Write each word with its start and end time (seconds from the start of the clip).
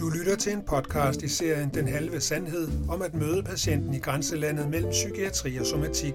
Du 0.00 0.08
lytter 0.08 0.36
til 0.38 0.52
en 0.52 0.62
podcast 0.66 1.22
i 1.22 1.28
serien 1.28 1.70
Den 1.74 1.88
Halve 1.88 2.20
Sandhed 2.20 2.68
om 2.88 3.02
at 3.02 3.14
møde 3.14 3.42
patienten 3.42 3.94
i 3.94 3.98
grænselandet 3.98 4.70
mellem 4.70 4.90
psykiatri 4.90 5.56
og 5.56 5.66
somatik. 5.66 6.12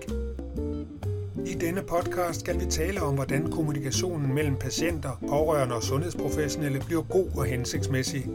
I 1.45 1.53
denne 1.53 1.81
podcast 1.81 2.39
skal 2.39 2.59
vi 2.59 2.65
tale 2.65 3.01
om, 3.01 3.15
hvordan 3.15 3.51
kommunikationen 3.51 4.33
mellem 4.33 4.55
patienter, 4.55 5.21
pårørende 5.29 5.75
og 5.75 5.83
sundhedsprofessionelle 5.83 6.83
bliver 6.85 7.01
god 7.03 7.27
og 7.35 7.45
hensigtsmæssig. 7.45 8.25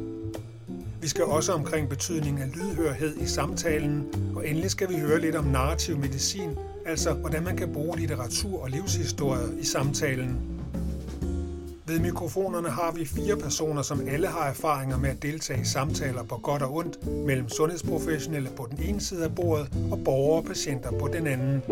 Vi 1.01 1.09
skal 1.09 1.25
også 1.25 1.53
omkring 1.53 1.89
betydningen 1.89 2.43
af 2.43 2.57
lydhørhed 2.57 3.17
i 3.17 3.27
samtalen, 3.27 4.07
og 4.37 4.49
endelig 4.49 4.71
skal 4.71 4.89
vi 4.89 4.99
høre 4.99 5.21
lidt 5.21 5.37
om 5.37 5.45
narrativ 5.45 5.99
medicin, 5.99 6.51
altså 6.87 7.13
hvordan 7.13 7.45
man 7.45 7.57
kan 7.57 7.73
bruge 7.73 7.99
litteratur 7.99 8.63
og 8.63 8.71
livshistorie 8.71 9.61
i 9.61 9.65
samtalen. 9.65 10.52
Ved 11.87 12.01
mikrofonerne 12.01 12.69
har 12.69 12.93
vi 12.93 13.05
fire 13.05 13.37
personer, 13.37 13.83
som 13.83 14.01
alle 14.09 14.27
har 14.27 14.49
erfaringer 14.49 14.99
med 14.99 15.11
at 15.11 15.23
deltage 15.23 15.61
i 15.61 15.65
samtaler 15.65 16.23
på 16.23 16.37
godt 16.37 16.63
og 16.63 16.77
ondt 16.77 17.07
mellem 17.27 17.49
sundhedsprofessionelle 17.49 18.49
på 18.57 18.69
den 18.71 18.79
ene 18.89 19.01
side 19.01 19.25
af 19.25 19.35
bordet 19.35 19.69
og 19.91 19.99
borgere 20.05 20.39
og 20.39 20.45
patienter 20.45 20.91
på 20.91 21.09
den 21.13 21.27
anden. 21.27 21.63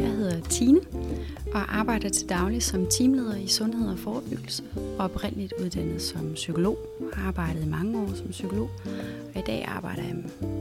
Jeg 0.00 0.10
hedder 0.10 0.40
Tine 0.40 0.80
og 1.54 1.78
arbejder 1.78 2.08
til 2.08 2.28
daglig 2.28 2.62
som 2.62 2.86
teamleder 2.86 3.36
i 3.36 3.46
sundhed 3.46 3.88
og 3.88 3.98
forebyggelse, 3.98 4.62
og 4.98 5.04
oprindeligt 5.04 5.52
uddannet 5.60 6.02
som 6.02 6.32
psykolog. 6.34 6.78
Jeg 7.00 7.08
har 7.12 7.28
arbejdet 7.28 7.62
i 7.62 7.68
mange 7.68 8.00
år 8.00 8.14
som 8.14 8.28
psykolog, 8.30 8.70
og 9.34 9.40
i 9.40 9.42
dag 9.46 9.64
arbejder 9.68 10.02
jeg 10.02 10.16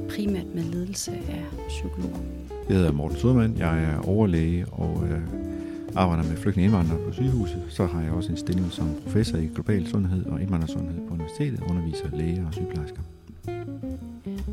primært 0.10 0.56
med 0.56 0.64
ledelse 0.64 1.12
af 1.12 1.46
psykologer. 1.68 2.20
Jeg 2.70 2.78
hedder 2.78 2.92
Morten 2.92 3.18
Sødermann, 3.18 3.58
jeg 3.58 3.84
er 3.84 4.08
overlæge 4.08 4.66
og 4.72 5.04
øh, 5.04 5.22
arbejder 5.96 6.24
med 6.24 6.38
flygtninge 6.38 6.66
indvandrere 6.66 7.00
på 7.08 7.12
sygehuset. 7.14 7.64
Så 7.70 7.86
har 7.86 8.02
jeg 8.02 8.12
også 8.12 8.32
en 8.32 8.38
stilling 8.38 8.72
som 8.72 8.96
professor 9.04 9.38
i 9.38 9.50
global 9.56 9.88
sundhed 9.88 10.26
og 10.26 10.42
indvandrersundhed 10.42 11.08
på 11.08 11.14
universitetet, 11.14 11.60
underviser 11.70 12.10
læger 12.14 12.48
og 12.48 12.54
sygeplejersker. 12.54 13.02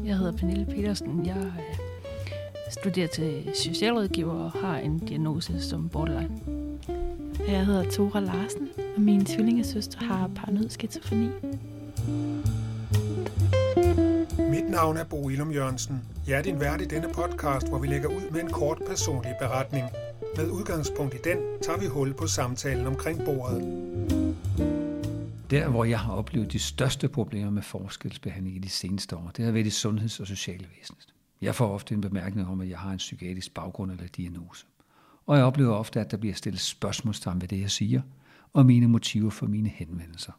Jeg 0.05 0.19
hedder 0.19 0.33
Pernille 0.33 0.67
Petersen. 0.67 1.27
Jeg 1.27 1.37
øh, 1.37 1.79
studerer 2.71 3.07
til 3.07 3.51
socialrådgiver 3.55 4.33
og 4.33 4.51
har 4.51 4.77
en 4.77 4.99
diagnose 4.99 5.61
som 5.61 5.89
borderline. 5.89 6.39
Jeg 7.49 7.67
hedder 7.67 7.91
Tora 7.91 8.21
Larsen, 8.21 8.69
og 8.97 9.03
min 9.03 9.25
tvillingesøster 9.25 9.99
har 9.99 10.31
paranoid 10.37 10.69
skizofreni. 10.69 11.29
Mit 14.51 14.71
navn 14.71 14.97
er 14.97 15.05
Bo 15.05 15.29
Ilum 15.29 15.53
Jørgensen. 15.53 16.03
Jeg 16.29 16.39
er 16.39 16.43
din 16.43 16.61
vært 16.61 16.81
i 16.81 16.85
denne 16.85 17.09
podcast, 17.15 17.69
hvor 17.69 17.79
vi 17.79 17.87
lægger 17.87 18.09
ud 18.09 18.31
med 18.31 18.41
en 18.41 18.51
kort 18.51 18.79
personlig 18.89 19.35
beretning. 19.41 19.85
Med 20.39 20.51
udgangspunkt 20.51 21.15
i 21.15 21.19
den 21.25 21.39
tager 21.63 21.79
vi 21.79 21.87
hul 21.87 22.15
på 22.15 22.27
samtalen 22.27 22.87
omkring 22.87 23.25
bordet. 23.25 23.61
Der, 25.51 25.69
hvor 25.69 25.85
jeg 25.85 26.01
har 26.01 26.13
oplevet 26.13 26.53
de 26.53 26.59
største 26.59 27.09
problemer 27.09 27.51
med 27.51 27.63
forskelsbehandling 27.63 28.57
i 28.57 28.59
de 28.59 28.69
seneste 28.69 29.17
år, 29.17 29.31
det 29.37 29.45
har 29.45 29.53
været 29.53 29.67
i 29.67 29.71
sundheds- 29.71 30.21
og 30.21 30.27
socialvæsenet. 30.27 31.15
Jeg 31.41 31.55
får 31.55 31.75
ofte 31.75 31.95
en 31.95 32.01
bemærkning 32.01 32.49
om, 32.49 32.61
at 32.61 32.69
jeg 32.69 32.79
har 32.79 32.91
en 32.91 32.97
psykiatrisk 32.97 33.55
baggrund 33.55 33.91
eller 33.91 34.07
diagnose. 34.07 34.67
Og 35.27 35.37
jeg 35.37 35.45
oplever 35.45 35.75
ofte, 35.75 36.01
at 36.01 36.11
der 36.11 36.17
bliver 36.17 36.35
stillet 36.35 36.61
spørgsmålstegn 36.61 37.41
ved 37.41 37.49
det, 37.49 37.61
jeg 37.61 37.71
siger, 37.71 38.03
og 38.53 38.67
mine 38.67 38.89
motiver 38.89 39.31
for 39.31 39.47
mine 39.47 39.69
henvendelser. 39.69 40.33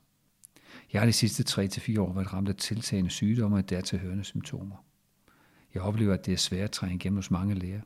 Jeg 0.94 1.02
har 1.02 1.06
de 1.06 1.14
sidste 1.14 1.62
3-4 1.62 2.00
år 2.00 2.14
været 2.14 2.34
ramt 2.34 2.50
af 2.50 2.56
tiltagende 2.56 3.10
sygdomme 3.10 3.58
og 3.58 3.70
dertilhørende 3.70 4.24
symptomer. 4.24 4.86
Jeg 5.74 5.82
oplever, 5.82 6.14
at 6.14 6.26
det 6.26 6.34
er 6.34 6.38
svært 6.38 6.64
at 6.64 6.72
trænge 6.72 6.96
igennem 6.96 7.18
hos 7.18 7.32
mange 7.32 7.56
læger, 7.56 7.82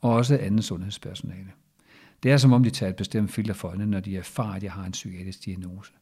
og 0.00 0.12
også 0.12 0.38
andet 0.38 0.64
sundhedspersonale. 0.64 1.52
Det 2.22 2.32
er 2.32 2.36
som 2.36 2.52
om, 2.52 2.62
de 2.62 2.70
tager 2.70 2.90
et 2.90 2.96
bestemt 2.96 3.30
filter 3.30 3.54
for 3.54 3.68
øjnene, 3.68 3.90
når 3.90 4.00
de 4.00 4.16
erfarer, 4.16 4.54
at 4.54 4.62
jeg 4.62 4.72
har 4.72 4.84
en 4.84 4.92
psykiatrisk 4.92 5.44
diagnose. 5.44 5.92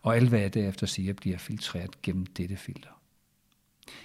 Og 0.00 0.16
alt 0.16 0.28
hvad 0.28 0.40
jeg 0.40 0.54
derefter 0.54 0.86
siger, 0.86 1.12
bliver 1.12 1.38
filtreret 1.38 2.02
gennem 2.02 2.26
dette 2.26 2.56
filter. 2.56 3.00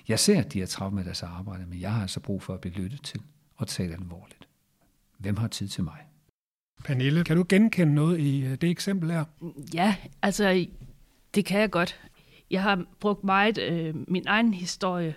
Jeg 0.07 0.19
ser, 0.19 0.39
at 0.39 0.53
de 0.53 0.61
er 0.61 0.65
travlt 0.65 0.95
med 0.95 1.03
deres 1.03 1.23
arbejde, 1.23 1.65
men 1.65 1.81
jeg 1.81 1.93
har 1.93 2.01
altså 2.01 2.19
brug 2.19 2.43
for 2.43 2.53
at 2.53 2.61
blive 2.61 2.73
lyttet 2.73 3.03
til 3.03 3.21
og 3.55 3.67
tale 3.67 3.93
alvorligt. 3.93 4.47
Hvem 5.17 5.37
har 5.37 5.47
tid 5.47 5.67
til 5.67 5.83
mig? 5.83 5.97
Pernille, 6.83 7.23
kan 7.23 7.37
du 7.37 7.45
genkende 7.49 7.93
noget 7.93 8.19
i 8.19 8.45
øh, 8.45 8.51
det 8.51 8.69
eksempel 8.69 9.11
her? 9.11 9.25
Ja, 9.73 9.95
altså, 10.21 10.65
det 11.35 11.45
kan 11.45 11.59
jeg 11.59 11.71
godt. 11.71 11.99
Jeg 12.51 12.63
har 12.63 12.85
brugt 12.99 13.23
meget 13.23 13.57
øh, 13.57 13.95
min 14.07 14.27
egen 14.27 14.53
historie 14.53 15.15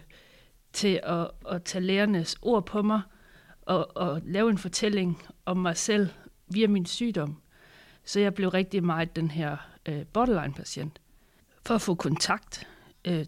til 0.72 1.00
at, 1.02 1.30
at 1.50 1.62
tage 1.62 1.84
lærernes 1.84 2.36
ord 2.42 2.66
på 2.66 2.82
mig 2.82 3.00
og, 3.62 3.96
og 3.96 4.22
lave 4.24 4.50
en 4.50 4.58
fortælling 4.58 5.22
om 5.46 5.56
mig 5.56 5.76
selv 5.76 6.08
via 6.48 6.66
min 6.66 6.86
sygdom. 6.86 7.36
Så 8.04 8.20
jeg 8.20 8.34
blev 8.34 8.48
rigtig 8.48 8.84
meget 8.84 9.16
den 9.16 9.30
her 9.30 9.56
øh, 9.88 10.06
borderline-patient. 10.06 11.00
For 11.66 11.74
at 11.74 11.80
få 11.80 11.94
kontakt 11.94 12.66
øh, 13.04 13.26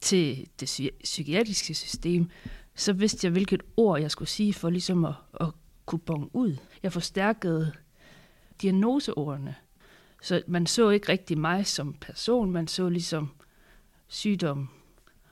til 0.00 0.48
det 0.60 0.90
psykiatriske 1.04 1.74
system, 1.74 2.30
så 2.74 2.92
vidste 2.92 3.24
jeg, 3.24 3.32
hvilket 3.32 3.62
ord 3.76 4.00
jeg 4.00 4.10
skulle 4.10 4.28
sige 4.28 4.54
for 4.54 4.70
ligesom 4.70 5.04
at, 5.04 5.14
at 5.40 5.48
kunne 5.86 5.98
bonge 5.98 6.28
ud. 6.32 6.56
Jeg 6.82 6.92
forstærkede 6.92 7.72
diagnoseordene, 8.62 9.54
så 10.22 10.42
man 10.46 10.66
så 10.66 10.90
ikke 10.90 11.08
rigtig 11.08 11.38
mig 11.38 11.66
som 11.66 11.94
person, 11.94 12.50
man 12.50 12.68
så 12.68 12.88
ligesom 12.88 13.30
sygdom, 14.08 14.68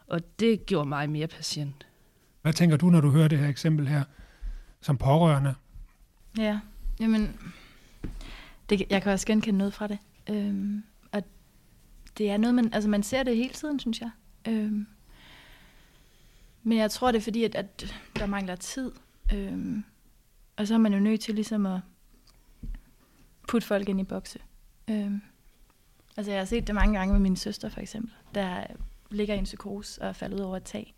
og 0.06 0.20
det 0.40 0.66
gjorde 0.66 0.88
mig 0.88 1.10
mere 1.10 1.26
patient. 1.26 1.86
Hvad 2.42 2.52
tænker 2.52 2.76
du, 2.76 2.90
når 2.90 3.00
du 3.00 3.10
hører 3.10 3.28
det 3.28 3.38
her 3.38 3.48
eksempel 3.48 3.88
her, 3.88 4.04
som 4.80 4.96
pårørende? 4.96 5.54
Ja, 6.38 6.60
jamen, 7.00 7.40
det, 8.70 8.82
jeg 8.90 9.02
kan 9.02 9.12
også 9.12 9.26
genkende 9.26 9.58
noget 9.58 9.74
fra 9.74 9.86
det. 9.86 9.98
Øhm, 10.28 10.84
og 11.12 11.22
det 12.18 12.30
er 12.30 12.36
noget, 12.36 12.54
man, 12.54 12.74
altså 12.74 12.88
man 12.88 13.02
ser 13.02 13.22
det 13.22 13.36
hele 13.36 13.54
tiden, 13.54 13.80
synes 13.80 14.00
jeg. 14.00 14.10
Øhm, 14.48 14.86
men 16.62 16.78
jeg 16.78 16.90
tror, 16.90 17.12
det 17.12 17.18
er 17.18 17.22
fordi, 17.22 17.44
at, 17.44 17.54
at 17.54 17.94
der 18.18 18.26
mangler 18.26 18.56
tid. 18.56 18.92
Øhm, 19.34 19.84
og 20.56 20.66
så 20.66 20.74
er 20.74 20.78
man 20.78 20.92
jo 20.92 21.00
nødt 21.00 21.20
til 21.20 21.34
ligesom 21.34 21.66
at 21.66 21.80
putte 23.48 23.66
folk 23.66 23.88
ind 23.88 24.00
i 24.00 24.04
bokse. 24.04 24.38
Øhm, 24.90 25.22
altså 26.16 26.32
jeg 26.32 26.40
har 26.40 26.46
set 26.46 26.66
det 26.66 26.74
mange 26.74 26.98
gange 26.98 27.12
med 27.12 27.20
min 27.20 27.36
søster 27.36 27.68
for 27.68 27.80
eksempel, 27.80 28.12
der 28.34 28.66
ligger 29.10 29.34
i 29.34 29.38
en 29.38 29.44
psykose 29.44 30.02
og 30.02 30.08
er 30.08 30.12
faldet 30.12 30.44
over 30.44 30.56
et 30.56 30.64
tag. 30.64 30.94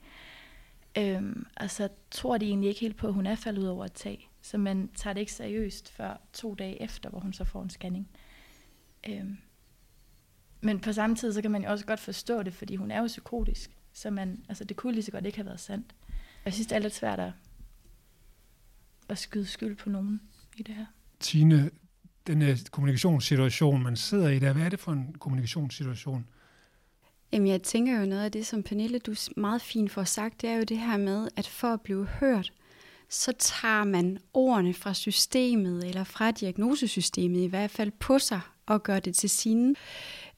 Øhm, 0.98 1.46
og 1.56 1.70
så 1.70 1.88
tror 2.10 2.38
de 2.38 2.46
egentlig 2.46 2.68
ikke 2.68 2.80
helt 2.80 2.96
på, 2.96 3.06
at 3.06 3.14
hun 3.14 3.26
er 3.26 3.34
faldet 3.34 3.62
ud 3.62 3.66
over 3.66 3.84
et 3.84 3.92
tag. 3.92 4.30
Så 4.42 4.58
man 4.58 4.90
tager 4.94 5.14
det 5.14 5.20
ikke 5.20 5.32
seriøst 5.32 5.88
før 5.92 6.20
to 6.32 6.54
dage 6.54 6.82
efter, 6.82 7.10
hvor 7.10 7.20
hun 7.20 7.32
så 7.32 7.44
får 7.44 7.62
en 7.62 7.70
scanning. 7.70 8.08
Øhm, 9.08 9.36
men 10.60 10.80
på 10.80 10.92
samme 10.92 11.16
tid, 11.16 11.32
så 11.32 11.42
kan 11.42 11.50
man 11.50 11.62
jo 11.62 11.70
også 11.70 11.86
godt 11.86 12.00
forstå 12.00 12.42
det, 12.42 12.54
fordi 12.54 12.76
hun 12.76 12.90
er 12.90 13.00
jo 13.00 13.06
psykotisk. 13.06 13.70
Så 13.92 14.10
man, 14.10 14.44
altså 14.48 14.64
det 14.64 14.76
kunne 14.76 14.92
lige 14.92 15.04
så 15.04 15.10
godt 15.10 15.26
ikke 15.26 15.38
have 15.38 15.46
været 15.46 15.60
sandt. 15.60 15.94
Jeg 16.44 16.52
synes, 16.52 16.66
det 16.66 16.76
er 16.76 16.80
lidt 16.80 16.94
svært 16.94 17.20
at, 17.20 17.32
at 19.08 19.18
skyde 19.18 19.46
skyld 19.46 19.76
på 19.76 19.90
nogen 19.90 20.20
i 20.56 20.62
det 20.62 20.74
her. 20.74 20.86
Tine, 21.20 21.70
den 22.26 22.58
kommunikationssituation, 22.70 23.82
man 23.82 23.96
sidder 23.96 24.28
i 24.28 24.38
der, 24.38 24.52
hvad 24.52 24.62
er 24.62 24.68
det 24.68 24.80
for 24.80 24.92
en 24.92 25.14
kommunikationssituation? 25.18 26.26
Jamen, 27.32 27.48
jeg 27.48 27.62
tænker 27.62 28.00
jo 28.00 28.06
noget 28.06 28.24
af 28.24 28.32
det, 28.32 28.46
som 28.46 28.62
Pernille, 28.62 28.98
du 28.98 29.14
meget 29.36 29.62
fint 29.62 29.90
får 29.90 30.04
sagt, 30.04 30.42
det 30.42 30.50
er 30.50 30.54
jo 30.54 30.62
det 30.62 30.78
her 30.78 30.96
med, 30.96 31.28
at 31.36 31.46
for 31.46 31.68
at 31.68 31.80
blive 31.80 32.06
hørt, 32.06 32.52
så 33.08 33.32
tager 33.38 33.84
man 33.84 34.18
ordene 34.34 34.74
fra 34.74 34.94
systemet, 34.94 35.84
eller 35.88 36.04
fra 36.04 36.30
diagnosesystemet 36.30 37.40
i 37.40 37.46
hvert 37.46 37.70
fald 37.70 37.90
på 37.90 38.18
sig, 38.18 38.40
og 38.66 38.82
gør 38.82 39.00
det 39.00 39.14
til 39.14 39.30
sine. 39.30 39.74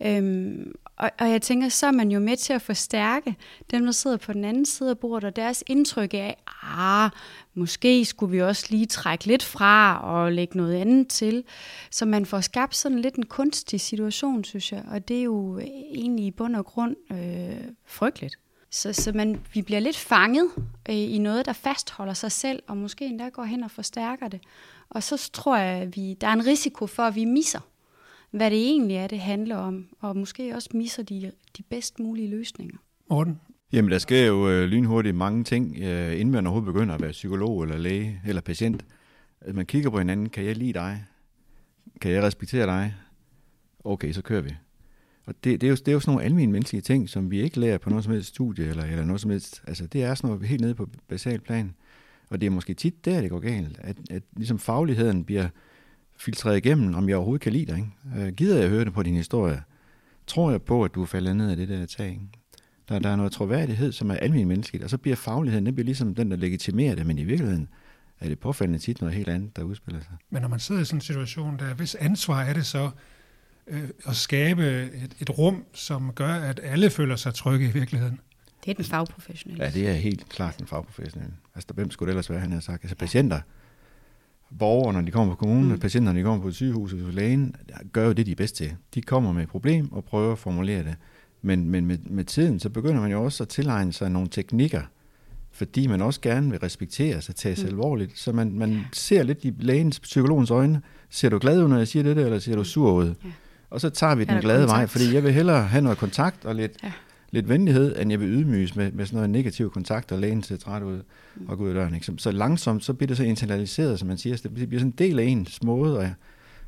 Øhm, 0.04 0.72
og, 0.96 1.10
og 1.18 1.30
jeg 1.30 1.42
tænker, 1.42 1.68
så 1.68 1.86
er 1.86 1.90
man 1.90 2.10
jo 2.10 2.20
med 2.20 2.36
til 2.36 2.52
at 2.52 2.62
forstærke 2.62 3.36
dem, 3.70 3.84
der 3.84 3.92
sidder 3.92 4.16
på 4.16 4.32
den 4.32 4.44
anden 4.44 4.64
side 4.64 4.90
af 4.90 4.98
bordet, 4.98 5.24
og 5.24 5.36
deres 5.36 5.64
indtryk 5.66 6.14
af, 6.14 6.36
ah, 6.76 7.10
måske 7.54 8.04
skulle 8.04 8.32
vi 8.32 8.42
også 8.42 8.66
lige 8.70 8.86
trække 8.86 9.26
lidt 9.26 9.42
fra 9.42 10.00
og 10.04 10.32
lægge 10.32 10.56
noget 10.56 10.74
andet 10.74 11.08
til. 11.08 11.44
Så 11.90 12.04
man 12.04 12.26
får 12.26 12.40
skabt 12.40 12.76
sådan 12.76 12.98
lidt 12.98 13.14
en 13.14 13.26
kunstig 13.26 13.80
situation, 13.80 14.44
synes 14.44 14.72
jeg, 14.72 14.84
og 14.90 15.08
det 15.08 15.18
er 15.18 15.22
jo 15.22 15.58
egentlig 15.94 16.26
i 16.26 16.30
bund 16.30 16.56
og 16.56 16.64
grund 16.64 16.96
øh, 17.12 17.68
frygteligt. 17.86 18.38
Så, 18.70 18.92
så 18.92 19.12
man, 19.14 19.40
vi 19.54 19.62
bliver 19.62 19.80
lidt 19.80 19.96
fanget 19.96 20.48
øh, 20.88 20.96
i 20.96 21.18
noget, 21.18 21.46
der 21.46 21.52
fastholder 21.52 22.14
sig 22.14 22.32
selv, 22.32 22.62
og 22.68 22.76
måske 22.76 23.06
endda 23.06 23.28
går 23.28 23.44
hen 23.44 23.64
og 23.64 23.70
forstærker 23.70 24.28
det. 24.28 24.40
Og 24.90 25.02
så 25.02 25.30
tror 25.32 25.56
jeg, 25.56 25.82
at 25.82 25.96
vi, 25.96 26.14
der 26.20 26.26
er 26.26 26.32
en 26.32 26.46
risiko 26.46 26.86
for, 26.86 27.02
at 27.02 27.14
vi 27.14 27.24
misser 27.24 27.60
hvad 28.32 28.50
det 28.50 28.58
egentlig 28.58 28.96
er, 28.96 29.06
det 29.06 29.20
handler 29.20 29.56
om, 29.56 29.88
og 30.00 30.16
måske 30.16 30.54
også 30.54 30.68
misser 30.74 31.02
de, 31.02 31.32
de 31.56 31.62
bedst 31.62 31.98
mulige 31.98 32.28
løsninger. 32.28 32.76
Morten? 33.10 33.40
Jamen, 33.72 33.90
der 33.90 33.98
sker 33.98 34.26
jo 34.26 34.50
øh, 34.50 34.64
lynhurtigt 34.64 35.16
mange 35.16 35.44
ting, 35.44 35.76
øh, 35.82 36.20
inden 36.20 36.30
man 36.30 36.46
overhovedet 36.46 36.74
begynder 36.74 36.94
at 36.94 37.00
være 37.02 37.10
psykolog 37.10 37.62
eller 37.62 37.78
læge 37.78 38.20
eller 38.26 38.42
patient. 38.42 38.84
At 39.40 39.54
man 39.54 39.66
kigger 39.66 39.90
på 39.90 39.98
hinanden, 39.98 40.28
kan 40.28 40.44
jeg 40.44 40.56
lide 40.56 40.72
dig? 40.72 41.04
Kan 42.00 42.10
jeg 42.10 42.22
respektere 42.22 42.66
dig? 42.66 42.94
Okay, 43.84 44.12
så 44.12 44.22
kører 44.22 44.40
vi. 44.40 44.50
Og 45.26 45.34
det, 45.44 45.60
det, 45.60 45.66
er 45.66 45.70
jo, 45.70 45.76
det 45.76 45.88
er 45.88 45.92
jo 45.92 46.00
sådan 46.00 46.12
nogle 46.12 46.24
almindelige 46.24 46.52
menneskelige 46.52 46.82
ting, 46.82 47.08
som 47.08 47.30
vi 47.30 47.42
ikke 47.42 47.60
lærer 47.60 47.78
på 47.78 47.90
noget 47.90 48.04
som 48.04 48.12
helst 48.12 48.28
studie 48.28 48.68
eller, 48.68 48.84
eller 48.84 49.04
noget 49.04 49.20
som 49.20 49.30
helst. 49.30 49.62
Altså, 49.66 49.86
det 49.86 50.02
er 50.02 50.14
sådan 50.14 50.30
noget 50.30 50.48
helt 50.48 50.60
nede 50.60 50.74
på 50.74 50.88
basal 51.08 51.40
plan. 51.40 51.74
Og 52.28 52.40
det 52.40 52.46
er 52.46 52.50
måske 52.50 52.74
tit 52.74 53.04
der, 53.04 53.20
det 53.20 53.30
går 53.30 53.40
galt, 53.40 53.78
at, 53.78 53.96
at 54.10 54.22
ligesom 54.36 54.58
fagligheden 54.58 55.24
bliver 55.24 55.48
filtrere 56.24 56.58
igennem, 56.58 56.94
om 56.94 57.08
jeg 57.08 57.16
overhovedet 57.16 57.42
kan 57.42 57.52
lide 57.52 57.66
dig. 57.66 57.76
Ikke? 57.76 58.26
Øh, 58.26 58.32
gider 58.32 58.60
jeg 58.60 58.68
høre 58.68 58.84
det 58.84 58.92
på 58.92 59.02
din 59.02 59.16
historie? 59.16 59.62
Tror 60.26 60.50
jeg 60.50 60.62
på, 60.62 60.84
at 60.84 60.94
du 60.94 61.04
falder 61.04 61.32
ned 61.32 61.50
af 61.50 61.56
det 61.56 61.68
der 61.68 61.86
tag? 61.86 62.10
Ikke? 62.10 62.20
Der, 62.88 62.98
der 62.98 63.08
er 63.08 63.16
noget 63.16 63.32
troværdighed, 63.32 63.92
som 63.92 64.10
er 64.10 64.14
almindelig 64.14 64.46
menneskeligt, 64.46 64.84
og 64.84 64.90
så 64.90 64.98
bliver 64.98 65.16
fagligheden, 65.16 65.66
den 65.66 65.74
bliver 65.74 65.84
ligesom 65.84 66.14
den, 66.14 66.30
der 66.30 66.36
legitimerer 66.36 66.94
det, 66.94 67.06
men 67.06 67.18
i 67.18 67.24
virkeligheden 67.24 67.68
er 68.20 68.28
det 68.28 68.38
påfaldende 68.38 68.78
tit 68.78 69.00
noget 69.00 69.16
helt 69.16 69.28
andet, 69.28 69.56
der 69.56 69.62
udspiller 69.62 70.00
sig. 70.00 70.12
Men 70.30 70.42
når 70.42 70.48
man 70.48 70.60
sidder 70.60 70.80
i 70.80 70.84
sådan 70.84 70.96
en 70.96 71.00
situation, 71.00 71.58
der 71.58 71.74
hvis 71.74 71.94
ansvar 71.94 72.42
er 72.42 72.52
det 72.52 72.66
så 72.66 72.90
øh, 73.66 73.88
at 74.06 74.16
skabe 74.16 74.90
et, 75.04 75.16
et 75.20 75.38
rum, 75.38 75.64
som 75.72 76.12
gør, 76.12 76.34
at 76.34 76.60
alle 76.62 76.90
føler 76.90 77.16
sig 77.16 77.34
trygge 77.34 77.68
i 77.68 77.72
virkeligheden? 77.72 78.20
Det 78.64 78.70
er 78.70 78.74
den 78.74 78.84
fagprofessionelle. 78.84 79.64
Ja, 79.64 79.70
det 79.70 79.88
er 79.88 79.92
helt 79.92 80.28
klart 80.28 80.58
den 80.58 80.66
fagprofessionelle. 80.66 81.34
Altså, 81.54 81.74
hvem 81.74 81.90
skulle 81.90 82.06
det 82.06 82.12
ellers 82.12 82.30
være, 82.30 82.40
han 82.40 82.52
har 82.52 82.60
sagt? 82.60 82.84
Altså, 82.84 82.96
patienter, 82.96 83.40
borgere, 84.58 84.92
når 84.92 85.00
de 85.00 85.10
kommer 85.10 85.34
på 85.34 85.38
kommunen, 85.38 85.72
mm. 85.72 85.78
patienter, 85.78 86.12
når 86.12 86.18
de 86.18 86.24
kommer 86.24 86.42
på 86.42 86.48
et 86.48 86.54
sygehus 86.54 86.94
lægen, 87.12 87.54
gør 87.92 88.06
jo 88.06 88.12
det, 88.12 88.26
de 88.26 88.30
er 88.30 88.36
bedst 88.36 88.56
til. 88.56 88.72
De 88.94 89.02
kommer 89.02 89.32
med 89.32 89.42
et 89.42 89.48
problem 89.48 89.92
og 89.92 90.04
prøver 90.04 90.32
at 90.32 90.38
formulere 90.38 90.78
det. 90.78 90.94
Men, 91.42 91.70
men 91.70 91.86
med, 91.86 91.98
med 92.04 92.24
tiden, 92.24 92.60
så 92.60 92.68
begynder 92.68 93.00
man 93.00 93.10
jo 93.10 93.24
også 93.24 93.42
at 93.42 93.48
tilegne 93.48 93.92
sig 93.92 94.10
nogle 94.10 94.28
teknikker, 94.28 94.82
fordi 95.52 95.86
man 95.86 96.02
også 96.02 96.20
gerne 96.20 96.50
vil 96.50 96.58
respektere 96.58 97.20
sig, 97.20 97.34
tage 97.34 97.56
sig 97.56 97.64
mm. 97.64 97.70
alvorligt. 97.70 98.18
Så 98.18 98.32
man, 98.32 98.52
man 98.52 98.80
ser 98.92 99.22
lidt 99.22 99.44
i 99.44 99.52
lægens, 99.58 100.00
psykologens 100.00 100.50
øjne, 100.50 100.82
ser 101.10 101.28
du 101.28 101.38
glad 101.38 101.62
ud, 101.62 101.68
når 101.68 101.78
jeg 101.78 101.88
siger 101.88 102.02
det, 102.02 102.18
eller 102.18 102.38
ser 102.38 102.56
du 102.56 102.64
sur 102.64 102.92
ud? 102.92 103.14
Ja. 103.24 103.30
Og 103.70 103.80
så 103.80 103.90
tager 103.90 104.14
vi 104.14 104.24
den 104.24 104.40
glade 104.40 104.60
kontakt. 104.60 104.78
vej, 104.78 104.86
fordi 104.86 105.14
jeg 105.14 105.22
vil 105.22 105.32
hellere 105.32 105.62
have 105.62 105.82
noget 105.82 105.98
kontakt 105.98 106.44
og 106.44 106.54
lidt, 106.54 106.72
ja 106.82 106.92
lidt 107.32 107.48
venlighed, 107.48 107.98
end 107.98 108.10
jeg 108.10 108.20
vil 108.20 108.28
ydmyges 108.28 108.76
med, 108.76 108.92
med 108.92 109.06
sådan 109.06 109.16
noget 109.16 109.30
negativ 109.30 109.70
kontakt, 109.70 110.12
og 110.12 110.18
lægen 110.18 110.42
ser 110.42 110.56
træt 110.56 110.82
ud 110.82 111.02
og 111.48 111.58
gå 111.58 111.64
ud 111.64 111.68
af 111.68 111.74
døren. 111.74 111.94
Ikke? 111.94 112.06
Så, 112.06 112.14
så 112.18 112.30
langsomt, 112.30 112.84
så 112.84 112.94
bliver 112.94 113.06
det 113.06 113.16
så 113.16 113.24
internaliseret, 113.24 113.98
som 113.98 114.08
man 114.08 114.18
siger. 114.18 114.36
Så 114.36 114.48
det 114.48 114.68
bliver 114.68 114.80
sådan 114.80 114.86
en 114.86 114.98
del 114.98 115.18
af 115.18 115.24
ens 115.24 115.62
måde 115.62 116.00
at, 116.00 116.10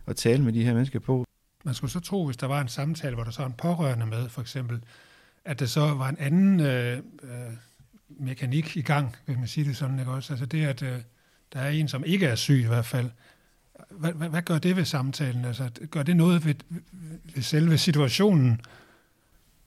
at 0.06 0.16
tale 0.16 0.42
med 0.42 0.52
de 0.52 0.64
her 0.64 0.74
mennesker 0.74 0.98
på. 0.98 1.24
Man 1.64 1.74
skulle 1.74 1.90
så 1.90 2.00
tro, 2.00 2.26
hvis 2.26 2.36
der 2.36 2.46
var 2.46 2.60
en 2.60 2.68
samtale, 2.68 3.14
hvor 3.14 3.24
der 3.24 3.30
så 3.30 3.42
var 3.42 3.46
en 3.46 3.54
pårørende 3.58 4.06
med, 4.06 4.28
for 4.28 4.40
eksempel, 4.40 4.80
at 5.44 5.60
det 5.60 5.70
så 5.70 5.80
var 5.80 6.08
en 6.08 6.16
anden 6.18 6.60
øh, 6.60 6.98
øh, 6.98 7.30
mekanik 8.08 8.76
i 8.76 8.82
gang, 8.82 9.16
vil 9.26 9.38
man 9.38 9.48
sige 9.48 9.68
det 9.68 9.76
sådan, 9.76 9.98
ikke 9.98 10.10
også? 10.10 10.32
Altså 10.32 10.46
det, 10.46 10.64
at 10.64 10.82
øh, 10.82 10.98
der 11.52 11.60
er 11.60 11.70
en, 11.70 11.88
som 11.88 12.04
ikke 12.04 12.26
er 12.26 12.34
syg 12.34 12.60
i 12.60 12.66
hvert 12.66 12.86
fald. 12.86 13.10
Hvad, 13.90 14.12
hvad, 14.12 14.28
hvad 14.28 14.42
gør 14.42 14.58
det 14.58 14.76
ved 14.76 14.84
samtalen? 14.84 15.44
Altså, 15.44 15.70
gør 15.90 16.02
det 16.02 16.16
noget 16.16 16.44
ved, 16.44 16.54
ved 17.34 17.42
selve 17.42 17.78
situationen? 17.78 18.60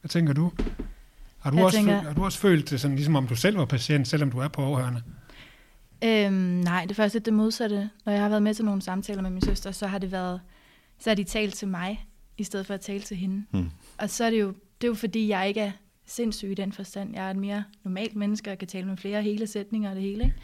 Hvad 0.01 0.09
tænker 0.09 0.33
du? 0.33 0.51
Har 1.47 1.51
du, 1.51 1.65
også, 1.65 1.77
tænker... 1.77 1.93
følt, 1.93 2.07
har 2.07 2.13
du 2.13 2.23
også 2.23 2.39
følt 2.39 2.69
det 2.69 2.81
sådan, 2.81 2.95
ligesom 2.95 3.15
om 3.15 3.27
du 3.27 3.35
selv 3.35 3.57
var 3.57 3.65
patient, 3.65 4.07
selvom 4.07 4.31
du 4.31 4.37
er 4.37 4.47
pårørende? 4.47 5.01
Øhm, 6.03 6.33
nej, 6.33 6.81
det 6.81 6.91
er 6.91 6.95
faktisk 6.95 7.13
lidt 7.13 7.25
det 7.25 7.33
modsatte. 7.33 7.89
Når 8.05 8.13
jeg 8.13 8.21
har 8.21 8.29
været 8.29 8.43
med 8.43 8.53
til 8.53 8.65
nogle 8.65 8.81
samtaler 8.81 9.21
med 9.21 9.29
min 9.29 9.41
søster, 9.41 9.71
så 9.71 9.87
har 9.87 9.97
det 9.97 10.11
været, 10.11 10.41
så 10.99 11.09
har 11.09 11.15
de 11.15 11.23
talt 11.23 11.53
til 11.53 11.67
mig, 11.67 12.07
i 12.37 12.43
stedet 12.43 12.65
for 12.65 12.73
at 12.73 12.81
tale 12.81 12.99
til 12.99 13.17
hende. 13.17 13.45
Hmm. 13.51 13.69
Og 13.97 14.09
så 14.09 14.23
er 14.23 14.29
det 14.29 14.39
jo, 14.39 14.47
det 14.47 14.87
er 14.87 14.87
jo 14.87 14.93
fordi, 14.93 15.27
jeg 15.27 15.47
ikke 15.47 15.61
er 15.61 15.71
sindssyg 16.05 16.51
i 16.51 16.53
den 16.53 16.71
forstand. 16.71 17.13
Jeg 17.15 17.25
er 17.25 17.31
et 17.31 17.37
mere 17.37 17.63
normalt 17.83 18.15
menneske, 18.15 18.51
og 18.51 18.57
kan 18.57 18.67
tale 18.67 18.87
med 18.87 18.97
flere 18.97 19.23
hele 19.23 19.47
sætninger 19.47 19.89
og 19.89 19.95
det 19.95 20.03
hele. 20.03 20.23
Ikke? 20.23 20.35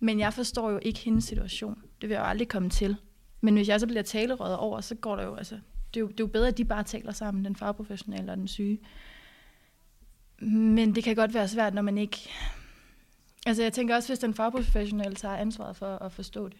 Men 0.00 0.20
jeg 0.20 0.32
forstår 0.32 0.70
jo 0.70 0.78
ikke 0.82 0.98
hendes 0.98 1.24
situation. 1.24 1.78
Det 2.00 2.08
vil 2.08 2.14
jeg 2.14 2.20
jo 2.20 2.26
aldrig 2.26 2.48
komme 2.48 2.70
til. 2.70 2.96
Men 3.40 3.54
hvis 3.54 3.68
jeg 3.68 3.80
så 3.80 3.86
bliver 3.86 4.02
talerøret 4.02 4.56
over, 4.56 4.80
så 4.80 4.94
går 4.94 5.16
der 5.16 5.24
jo, 5.24 5.34
altså, 5.34 5.54
det 5.94 5.96
er 5.96 6.00
jo, 6.00 6.06
det 6.06 6.20
er 6.20 6.24
jo 6.24 6.26
bedre, 6.26 6.48
at 6.48 6.58
de 6.58 6.64
bare 6.64 6.82
taler 6.82 7.12
sammen, 7.12 7.44
den 7.44 7.56
fagprofessionelle 7.56 8.32
og 8.32 8.36
den 8.36 8.48
syge. 8.48 8.78
Men 10.46 10.94
det 10.94 11.04
kan 11.04 11.16
godt 11.16 11.34
være 11.34 11.48
svært, 11.48 11.74
når 11.74 11.82
man 11.82 11.98
ikke... 11.98 12.30
Altså 13.46 13.62
jeg 13.62 13.72
tænker 13.72 13.96
også, 13.96 14.08
hvis 14.08 14.18
den 14.18 14.34
fagprofessionelle 14.34 15.16
tager 15.16 15.36
ansvaret 15.36 15.76
for 15.76 15.96
at 15.96 16.12
forstå 16.12 16.48
det, 16.48 16.56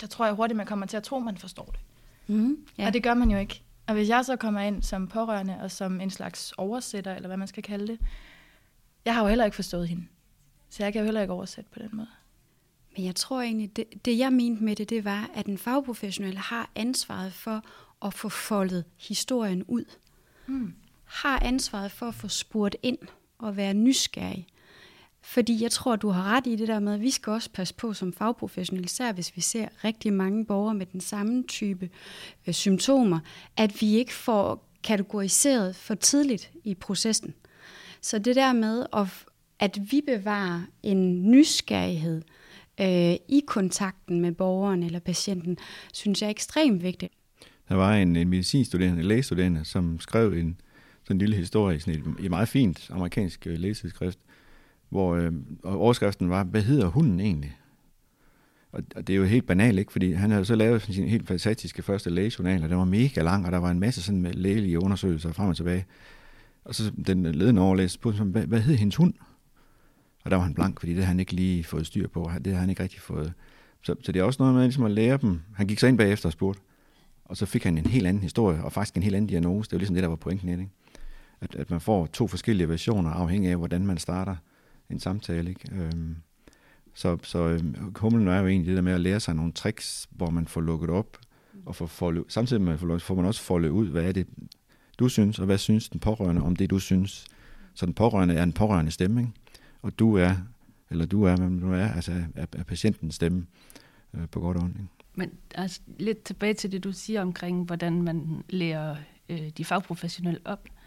så 0.00 0.06
tror 0.06 0.24
jeg 0.24 0.34
hurtigt, 0.34 0.56
man 0.56 0.66
kommer 0.66 0.86
til 0.86 0.96
at 0.96 1.02
tro, 1.02 1.18
man 1.18 1.36
forstår 1.36 1.64
det. 1.64 1.80
Mm, 2.26 2.66
ja. 2.78 2.86
Og 2.86 2.92
det 2.92 3.02
gør 3.02 3.14
man 3.14 3.30
jo 3.30 3.38
ikke. 3.38 3.62
Og 3.86 3.94
hvis 3.94 4.08
jeg 4.08 4.24
så 4.24 4.36
kommer 4.36 4.60
ind 4.60 4.82
som 4.82 5.08
pårørende 5.08 5.58
og 5.60 5.70
som 5.70 6.00
en 6.00 6.10
slags 6.10 6.52
oversætter, 6.52 7.14
eller 7.14 7.26
hvad 7.26 7.36
man 7.36 7.48
skal 7.48 7.62
kalde 7.62 7.86
det, 7.86 7.98
jeg 9.04 9.14
har 9.14 9.22
jo 9.22 9.28
heller 9.28 9.44
ikke 9.44 9.54
forstået 9.54 9.88
hende. 9.88 10.06
Så 10.70 10.82
jeg 10.82 10.92
kan 10.92 11.00
jo 11.00 11.04
heller 11.04 11.20
ikke 11.20 11.32
oversætte 11.32 11.70
på 11.70 11.78
den 11.78 11.88
måde. 11.92 12.08
Men 12.96 13.06
jeg 13.06 13.16
tror 13.16 13.40
egentlig, 13.40 13.76
det, 13.76 14.04
det 14.04 14.18
jeg 14.18 14.32
mente 14.32 14.64
med 14.64 14.76
det, 14.76 14.90
det 14.90 15.04
var, 15.04 15.30
at 15.34 15.46
en 15.46 15.58
fagprofessionel 15.58 16.38
har 16.38 16.70
ansvaret 16.74 17.32
for 17.32 17.64
at 18.02 18.14
få 18.14 18.28
foldet 18.28 18.84
historien 18.98 19.64
ud. 19.68 19.84
Mm. 20.46 20.74
Har 21.10 21.38
ansvaret 21.38 21.92
for 21.92 22.06
at 22.06 22.14
få 22.14 22.28
spurgt 22.28 22.76
ind 22.82 22.98
og 23.38 23.56
være 23.56 23.74
nysgerrig. 23.74 24.46
Fordi 25.22 25.62
jeg 25.62 25.70
tror, 25.70 25.96
du 25.96 26.08
har 26.08 26.36
ret 26.36 26.46
i 26.46 26.56
det 26.56 26.68
der 26.68 26.80
med, 26.80 26.94
at 26.94 27.00
vi 27.00 27.10
skal 27.10 27.32
også 27.32 27.50
passe 27.50 27.74
på 27.74 27.92
som 27.92 28.12
fagprofessionelle, 28.12 28.84
især 28.84 29.12
hvis 29.12 29.36
vi 29.36 29.40
ser 29.40 29.68
rigtig 29.84 30.12
mange 30.12 30.46
borgere 30.46 30.74
med 30.74 30.86
den 30.86 31.00
samme 31.00 31.44
type 31.48 31.90
øh, 32.46 32.54
symptomer, 32.54 33.18
at 33.56 33.80
vi 33.80 33.94
ikke 33.94 34.12
får 34.14 34.68
kategoriseret 34.82 35.76
for 35.76 35.94
tidligt 35.94 36.50
i 36.64 36.74
processen. 36.74 37.34
Så 38.00 38.18
det 38.18 38.36
der 38.36 38.52
med, 38.52 38.86
at, 38.96 39.06
at 39.58 39.78
vi 39.90 40.00
bevarer 40.06 40.60
en 40.82 41.30
nysgerrighed 41.30 42.22
øh, 42.80 43.14
i 43.28 43.42
kontakten 43.46 44.20
med 44.20 44.32
borgeren 44.32 44.82
eller 44.82 44.98
patienten, 44.98 45.56
synes 45.92 46.22
jeg 46.22 46.26
er 46.26 46.30
ekstremt 46.30 46.82
vigtigt. 46.82 47.12
Der 47.68 47.74
var 47.74 47.94
en, 47.94 48.16
en 48.16 48.28
medicinstuderende, 48.28 49.00
en 49.00 49.08
lægestuderende, 49.08 49.64
som 49.64 50.00
skrev 50.00 50.32
en 50.32 50.60
sådan 51.10 51.16
en 51.16 51.26
lille 51.26 51.36
historie 51.36 51.76
i 51.76 51.78
sådan 51.78 51.94
et, 51.94 52.24
et 52.24 52.30
meget 52.30 52.48
fint 52.48 52.90
amerikansk 52.90 53.46
øh, 53.46 53.72
hvor 54.88 55.14
øh, 55.14 55.32
overskriften 55.64 56.30
var, 56.30 56.44
hvad 56.44 56.62
hedder 56.62 56.86
hunden 56.86 57.20
egentlig? 57.20 57.56
Og, 58.72 58.82
og 58.96 59.06
det 59.06 59.12
er 59.12 59.16
jo 59.16 59.24
helt 59.24 59.46
banalt, 59.46 59.78
ikke? 59.78 59.92
Fordi 59.92 60.12
han 60.12 60.30
havde 60.30 60.44
så 60.44 60.54
lavet 60.54 60.82
sin 60.82 61.08
helt 61.08 61.28
fantastiske 61.28 61.82
første 61.82 62.10
lægejournal, 62.10 62.62
og 62.62 62.68
den 62.68 62.78
var 62.78 62.84
mega 62.84 63.22
lang, 63.22 63.46
og 63.46 63.52
der 63.52 63.58
var 63.58 63.70
en 63.70 63.80
masse 63.80 64.02
sådan 64.02 64.22
med 64.22 64.32
lægelige 64.32 64.82
undersøgelser 64.82 65.32
frem 65.32 65.48
og 65.48 65.56
tilbage. 65.56 65.86
Og 66.64 66.74
så 66.74 66.92
den 67.06 67.26
ledende 67.26 67.62
overlæge 67.62 67.88
spurgte, 67.88 68.24
hvad, 68.24 68.46
hvad 68.46 68.60
hed 68.60 68.74
hendes 68.74 68.96
hund? 68.96 69.14
Og 70.24 70.30
der 70.30 70.36
var 70.36 70.44
han 70.44 70.54
blank, 70.54 70.80
fordi 70.80 70.92
det 70.92 70.96
havde 70.96 71.06
han 71.06 71.20
ikke 71.20 71.32
lige 71.32 71.64
fået 71.64 71.86
styr 71.86 72.08
på. 72.08 72.30
Det 72.34 72.46
havde 72.46 72.60
han 72.60 72.70
ikke 72.70 72.82
rigtig 72.82 73.00
fået. 73.00 73.32
Så, 73.82 73.94
så 74.02 74.12
det 74.12 74.20
er 74.20 74.24
også 74.24 74.42
noget 74.42 74.54
med 74.54 74.62
ligesom 74.62 74.84
at 74.84 74.90
lære 74.90 75.16
dem. 75.16 75.40
Han 75.54 75.66
gik 75.66 75.78
så 75.78 75.86
ind 75.86 75.98
bagefter 75.98 76.28
og 76.28 76.32
spurgte. 76.32 76.60
Og 77.24 77.36
så 77.36 77.46
fik 77.46 77.64
han 77.64 77.78
en 77.78 77.86
helt 77.86 78.06
anden 78.06 78.22
historie, 78.22 78.64
og 78.64 78.72
faktisk 78.72 78.96
en 78.96 79.02
helt 79.02 79.16
anden 79.16 79.28
diagnose. 79.28 79.70
Det 79.70 79.74
var 79.74 79.78
ligesom 79.78 79.94
det, 79.94 80.02
der 80.02 80.08
var 80.08 80.16
pointen 80.16 80.48
i 80.48 80.52
det. 80.52 80.60
Ikke? 80.60 80.72
At, 81.40 81.54
at 81.54 81.70
man 81.70 81.80
får 81.80 82.06
to 82.06 82.26
forskellige 82.28 82.68
versioner, 82.68 83.10
afhængig 83.10 83.50
af, 83.50 83.56
hvordan 83.56 83.86
man 83.86 83.98
starter 83.98 84.36
en 84.90 85.00
samtale. 85.00 85.50
Ikke? 85.50 85.74
Øhm, 85.74 86.16
så 86.94 87.18
så 87.22 87.38
øhm, 87.38 87.94
humlen 87.96 88.28
er 88.28 88.38
jo 88.38 88.46
egentlig 88.46 88.68
det 88.68 88.76
der 88.76 88.82
med 88.82 88.92
at 88.92 89.00
lære 89.00 89.20
sig 89.20 89.34
nogle 89.34 89.52
tricks, 89.52 90.08
hvor 90.10 90.30
man 90.30 90.46
får 90.46 90.60
lukket 90.60 90.90
op, 90.90 91.18
og 91.66 91.76
får 91.76 91.86
foldet, 91.86 92.24
samtidig 92.28 92.62
med, 92.62 92.78
får, 92.78 92.98
får 92.98 93.14
man 93.14 93.24
også 93.24 93.42
foldet 93.42 93.68
ud, 93.68 93.88
hvad 93.88 94.04
er 94.04 94.12
det, 94.12 94.26
du 94.98 95.08
synes, 95.08 95.38
og 95.38 95.46
hvad 95.46 95.58
synes 95.58 95.88
den 95.88 96.00
pårørende 96.00 96.42
om 96.42 96.56
det, 96.56 96.70
du 96.70 96.78
synes. 96.78 97.26
Så 97.74 97.86
den 97.86 97.94
pårørende 97.94 98.34
er 98.34 98.42
en 98.42 98.52
pårørende 98.52 98.90
stemme, 98.90 99.20
ikke? 99.20 99.32
og 99.82 99.98
du 99.98 100.16
er, 100.16 100.36
eller 100.90 101.06
du 101.06 101.22
er, 101.22 101.36
hvem 101.36 101.60
du 101.60 101.72
er, 101.72 101.88
altså 101.88 102.12
er, 102.34 102.46
er 102.52 102.64
patientens 102.64 103.14
stemme 103.14 103.46
øh, 104.14 104.28
på 104.28 104.40
godt 104.40 104.56
og 104.56 104.62
ondt. 104.62 104.76
Men 105.14 105.30
altså, 105.54 105.80
lidt 105.98 106.22
tilbage 106.22 106.54
til 106.54 106.72
det, 106.72 106.84
du 106.84 106.92
siger 106.92 107.22
omkring, 107.22 107.64
hvordan 107.64 108.02
man 108.02 108.44
lærer 108.48 108.96
øh, 109.28 109.48
de 109.48 109.64
fagprofessionelle 109.64 110.40
op. 110.44 110.64
Øh, 110.64 110.79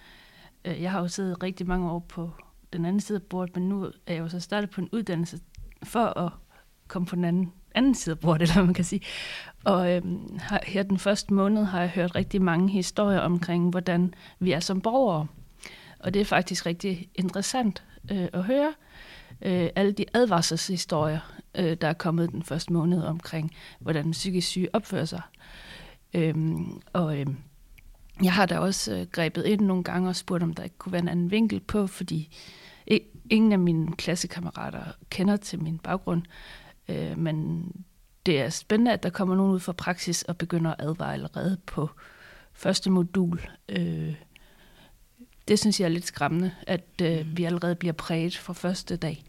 Øh, 0.66 0.82
jeg 0.82 0.92
har 0.92 1.00
jo 1.00 1.08
siddet 1.08 1.44
rigtig 1.44 1.68
mange 1.68 1.92
år 1.92 2.00
på 2.00 2.32
den 2.74 2.86
anden 2.86 3.00
side 3.00 3.16
af 3.16 3.24
bordet, 3.24 3.56
men 3.56 3.70
nu 3.70 3.84
er 3.84 4.14
jeg 4.14 4.20
jo 4.20 4.30
så 4.30 4.40
startet 4.40 4.70
på 4.70 4.82
en 4.82 4.90
uddannelse 4.92 5.40
for 5.84 6.20
at 6.20 6.32
komme 6.88 7.06
på 7.06 7.16
den 7.16 7.26
anden, 7.26 7.54
anden 7.76 7.96
side 7.96 8.14
af 8.14 8.20
bordet, 8.20 8.42
eller 8.42 8.54
hvad 8.54 8.64
man 8.64 8.74
kan 8.74 8.86
sige. 8.86 9.02
Og 9.64 9.92
øhm, 9.92 10.40
her 10.64 10.84
den 10.84 10.98
første 11.00 11.34
måned 11.34 11.64
har 11.64 11.80
jeg 11.80 11.90
hørt 11.90 12.16
rigtig 12.16 12.42
mange 12.42 12.70
historier 12.70 13.20
omkring, 13.20 13.70
hvordan 13.70 14.14
vi 14.40 14.52
er 14.52 14.60
som 14.60 14.82
borgere. 14.82 15.28
Og 16.00 16.14
det 16.14 16.20
er 16.20 16.26
faktisk 16.26 16.66
rigtig 16.66 17.10
interessant 17.16 17.84
øh, 18.12 18.28
at 18.34 18.44
høre. 18.44 18.74
Øh, 19.42 19.70
alle 19.76 19.92
de 19.92 20.06
advarselshistorier, 20.14 21.20
øh, 21.56 21.78
der 21.82 21.88
er 21.88 21.94
kommet 21.94 22.32
den 22.32 22.44
første 22.44 22.74
måned 22.74 23.04
omkring, 23.04 23.52
hvordan 23.80 24.12
psykisk 24.12 24.48
syge 24.48 24.70
opfører 24.74 25.06
sig. 25.06 25.22
Øhm, 26.14 26.82
og 26.94 27.20
øhm, 27.20 27.38
jeg 28.24 28.34
har 28.34 28.46
da 28.46 28.60
også 28.60 28.96
øh, 28.96 29.08
grebet 29.12 29.46
ind 29.46 29.62
nogle 29.62 29.84
gange 29.84 30.10
og 30.10 30.16
spurgt, 30.16 30.44
om 30.44 30.54
der 30.54 30.64
ikke 30.64 30.78
kunne 30.78 30.92
være 30.92 31.02
en 31.02 31.08
anden 31.08 31.32
vinkel 31.32 31.60
på, 31.60 31.88
fordi 31.88 32.38
ingen 33.30 33.52
af 33.52 33.60
mine 33.60 33.94
klassekammerater 33.94 34.84
kender 35.10 35.38
til 35.38 35.64
min 35.64 35.80
baggrund, 35.80 36.22
øh, 36.90 37.18
men 37.18 37.68
det 38.26 38.42
er 38.42 38.50
spændende, 38.50 38.94
at 38.94 39.04
der 39.04 39.10
kommer 39.10 39.36
nogen 39.36 39.54
ud 39.54 39.60
fra 39.60 39.72
praksis 39.72 40.24
og 40.24 40.38
begynder 40.38 40.72
at 40.72 40.76
advare 40.80 41.14
allerede 41.14 41.58
på 41.66 41.90
første 42.54 42.90
modul. 42.90 43.42
Øh, 43.70 44.16
det 45.48 45.60
synes 45.60 45.80
jeg 45.80 45.86
er 45.86 45.90
lidt 45.90 46.06
skræmmende, 46.06 46.52
at 46.68 46.86
øh, 47.02 47.28
mm. 47.28 47.38
vi 47.38 47.44
allerede 47.44 47.76
bliver 47.76 47.94
præget 47.94 48.38
fra 48.38 48.54
første 48.54 48.96
dag. 48.96 49.24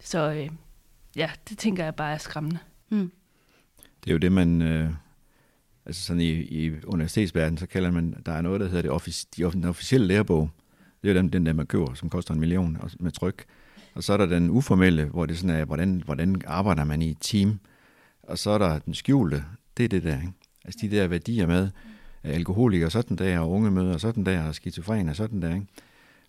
Så 0.00 0.32
øh, 0.32 0.48
ja, 1.16 1.30
det 1.48 1.58
tænker 1.58 1.84
jeg 1.84 1.94
bare 1.94 2.12
er 2.12 2.18
skræmmende. 2.18 2.58
Mm. 2.88 3.12
Det 4.04 4.10
er 4.10 4.14
jo 4.14 4.18
det, 4.18 4.32
man... 4.32 4.62
Øh, 4.62 4.92
altså 5.88 6.02
sådan 6.02 6.20
i, 6.20 6.30
i 6.30 6.72
universitetsverdenen, 6.84 7.58
så 7.58 7.66
kalder 7.66 7.90
man, 7.90 8.14
der 8.26 8.32
er 8.32 8.40
noget, 8.40 8.60
der 8.60 8.66
hedder 8.66 8.82
det 8.82 8.90
offic, 8.90 9.24
de, 9.36 9.42
den 9.52 9.64
officielle 9.64 10.06
lærebog. 10.06 10.50
Det 11.02 11.10
er 11.10 11.14
jo 11.14 11.18
den, 11.18 11.28
den 11.28 11.46
der, 11.46 11.52
man 11.52 11.66
køber, 11.66 11.94
som 11.94 12.10
koster 12.10 12.34
en 12.34 12.40
million 12.40 12.76
og, 12.80 12.90
med 13.00 13.10
tryk. 13.12 13.44
Og 13.94 14.04
så 14.04 14.12
er 14.12 14.16
der 14.16 14.26
den 14.26 14.50
uformelle, 14.50 15.04
hvor 15.04 15.26
det 15.26 15.38
sådan 15.38 15.56
er, 15.56 15.64
hvordan, 15.64 16.02
hvordan 16.04 16.42
arbejder 16.46 16.84
man 16.84 17.02
i 17.02 17.10
et 17.10 17.16
team. 17.20 17.58
Og 18.22 18.38
så 18.38 18.50
er 18.50 18.58
der 18.58 18.78
den 18.78 18.94
skjulte, 18.94 19.44
Det 19.76 19.84
er 19.84 19.88
det 19.88 20.02
der, 20.02 20.20
ikke? 20.20 20.32
Altså 20.64 20.78
de 20.82 20.90
der 20.96 21.06
værdier 21.06 21.46
med, 21.46 21.70
alkoholikere 22.22 22.90
sådan 22.90 23.16
der, 23.16 23.38
og 23.38 23.50
unge 23.50 23.70
møder 23.70 23.98
sådan 23.98 24.24
der, 24.24 24.48
og 24.48 24.54
skizofrener 24.54 25.12
sådan 25.12 25.42
der, 25.42 25.54
ikke? 25.54 25.66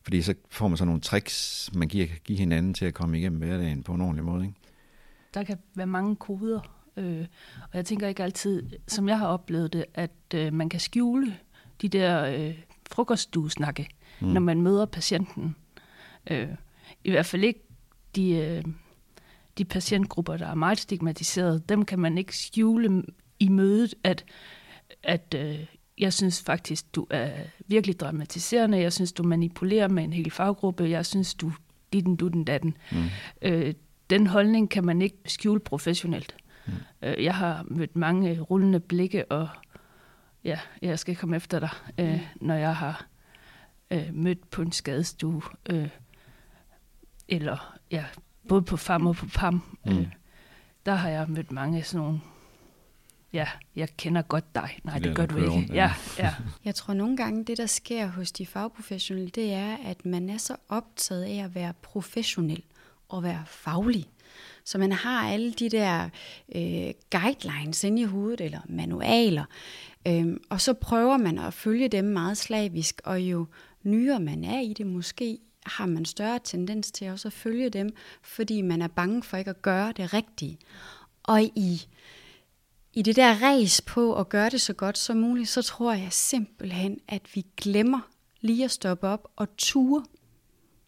Fordi 0.03 0.21
så 0.21 0.33
får 0.49 0.67
man 0.67 0.77
sådan 0.77 0.87
nogle 0.87 1.01
tricks, 1.01 1.69
man 1.73 1.87
giver, 1.87 2.07
giver 2.23 2.39
hinanden 2.39 2.73
til 2.73 2.85
at 2.85 2.93
komme 2.93 3.19
igennem 3.19 3.39
hverdagen 3.39 3.83
på 3.83 3.93
en 3.93 4.01
ordentlig 4.01 4.25
måde, 4.25 4.45
ikke? 4.45 4.55
Der 5.33 5.43
kan 5.43 5.57
være 5.75 5.87
mange 5.87 6.15
koder, 6.15 6.78
øh, 6.97 7.25
og 7.61 7.77
jeg 7.77 7.85
tænker 7.85 8.07
ikke 8.07 8.23
altid, 8.23 8.63
som 8.87 9.09
jeg 9.09 9.19
har 9.19 9.27
oplevet 9.27 9.73
det, 9.73 9.85
at 9.93 10.11
øh, 10.35 10.53
man 10.53 10.69
kan 10.69 10.79
skjule 10.79 11.37
de 11.81 11.89
der 11.89 12.23
øh, 12.25 12.59
frokoststuesnakke, 12.91 13.89
mm. 14.19 14.27
når 14.27 14.41
man 14.41 14.61
møder 14.61 14.85
patienten. 14.85 15.55
Øh, 16.29 16.47
I 17.03 17.11
hvert 17.11 17.25
fald 17.25 17.43
ikke 17.43 17.63
de, 18.15 18.31
øh, 18.31 18.63
de 19.57 19.65
patientgrupper, 19.65 20.37
der 20.37 20.47
er 20.47 20.55
meget 20.55 20.79
stigmatiseret. 20.79 21.69
Dem 21.69 21.85
kan 21.85 21.99
man 21.99 22.17
ikke 22.17 22.37
skjule 22.37 23.03
i 23.39 23.49
mødet, 23.49 23.95
at, 24.03 24.25
at 25.03 25.35
øh, 25.37 25.65
jeg 25.97 26.13
synes 26.13 26.41
faktisk, 26.41 26.95
du 26.95 27.07
er 27.09 27.31
virkelig 27.67 27.99
dramatiserende. 27.99 28.77
Jeg 28.77 28.93
synes, 28.93 29.11
du 29.11 29.23
manipulerer 29.23 29.87
med 29.87 30.03
en 30.03 30.13
hel 30.13 30.31
faggruppe. 30.31 30.89
Jeg 30.89 31.05
synes, 31.05 31.33
du 31.33 31.51
dit 31.93 32.05
du 32.19 32.27
den 32.27 32.43
datten. 32.43 32.77
Mm. 32.91 32.97
Øh, 33.41 33.73
den 34.09 34.27
holdning 34.27 34.69
kan 34.69 34.85
man 34.85 35.01
ikke 35.01 35.17
skjule 35.25 35.59
professionelt. 35.59 36.35
Mm. 37.01 37.07
Øh, 37.07 37.23
jeg 37.23 37.35
har 37.35 37.65
mødt 37.67 37.95
mange 37.95 38.39
rullende 38.39 38.79
blikke, 38.79 39.31
og 39.31 39.49
ja, 40.43 40.59
jeg 40.81 40.99
skal 40.99 41.15
komme 41.15 41.35
efter 41.35 41.59
dig, 41.59 41.69
øh, 41.97 42.13
mm. 42.13 42.19
når 42.47 42.55
jeg 42.55 42.75
har 42.75 43.05
øh, 43.91 44.09
mødt 44.13 44.49
på 44.49 44.61
en 44.61 44.71
skadestue, 44.71 45.41
øh, 45.69 45.89
eller 47.27 47.77
ja, 47.91 48.05
både 48.47 48.61
på 48.61 48.77
FAM 48.77 49.07
og 49.07 49.15
på 49.15 49.25
PAM. 49.35 49.77
Mm. 49.85 49.97
Øh, 49.97 50.07
der 50.85 50.95
har 50.95 51.09
jeg 51.09 51.25
mødt 51.29 51.51
mange 51.51 51.83
sådan 51.83 52.05
nogle 52.05 52.19
ja, 53.33 53.47
jeg 53.75 53.89
kender 53.97 54.21
godt 54.21 54.55
dig. 54.55 54.79
Nej, 54.83 54.95
det, 54.95 55.03
det 55.03 55.15
gør 55.15 55.25
du 55.25 55.37
ikke. 55.37 55.73
Ja, 55.73 55.93
ja. 56.17 56.35
Jeg 56.65 56.75
tror 56.75 56.93
nogle 56.93 57.17
gange, 57.17 57.45
det 57.45 57.57
der 57.57 57.65
sker 57.65 58.07
hos 58.07 58.31
de 58.31 58.45
fagprofessionelle, 58.45 59.29
det 59.29 59.53
er, 59.53 59.77
at 59.85 60.05
man 60.05 60.29
er 60.29 60.37
så 60.37 60.55
optaget 60.69 61.23
af 61.23 61.43
at 61.43 61.55
være 61.55 61.73
professionel 61.81 62.63
og 63.09 63.23
være 63.23 63.43
faglig. 63.45 64.09
Så 64.63 64.77
man 64.77 64.91
har 64.91 65.29
alle 65.29 65.53
de 65.53 65.69
der 65.69 66.09
øh, 66.55 66.93
guidelines 67.11 67.83
inde 67.83 68.01
i 68.01 68.05
hovedet, 68.05 68.41
eller 68.41 68.59
manualer, 68.69 69.45
øh, 70.07 70.37
og 70.49 70.61
så 70.61 70.73
prøver 70.73 71.17
man 71.17 71.39
at 71.39 71.53
følge 71.53 71.87
dem 71.87 72.05
meget 72.05 72.37
slavisk, 72.37 73.01
og 73.03 73.21
jo 73.21 73.45
nyere 73.83 74.19
man 74.19 74.43
er 74.43 74.59
i 74.59 74.73
det 74.73 74.87
måske, 74.87 75.37
har 75.65 75.85
man 75.85 76.05
større 76.05 76.39
tendens 76.43 76.91
til 76.91 77.09
også 77.09 77.27
at 77.27 77.33
følge 77.33 77.69
dem, 77.69 77.89
fordi 78.21 78.61
man 78.61 78.81
er 78.81 78.87
bange 78.87 79.23
for 79.23 79.37
ikke 79.37 79.49
at 79.49 79.61
gøre 79.61 79.93
det 79.97 80.13
rigtige. 80.13 80.57
Og 81.23 81.41
i 81.41 81.87
i 82.93 83.01
det 83.01 83.15
der 83.15 83.41
res 83.41 83.81
på 83.81 84.15
at 84.15 84.29
gøre 84.29 84.49
det 84.49 84.61
så 84.61 84.73
godt 84.73 84.97
som 84.97 85.17
muligt, 85.17 85.49
så 85.49 85.61
tror 85.61 85.93
jeg 85.93 86.07
simpelthen, 86.11 86.99
at 87.07 87.21
vi 87.35 87.45
glemmer 87.57 87.99
lige 88.41 88.65
at 88.65 88.71
stoppe 88.71 89.07
op 89.07 89.27
og 89.35 89.47
ture 89.57 90.03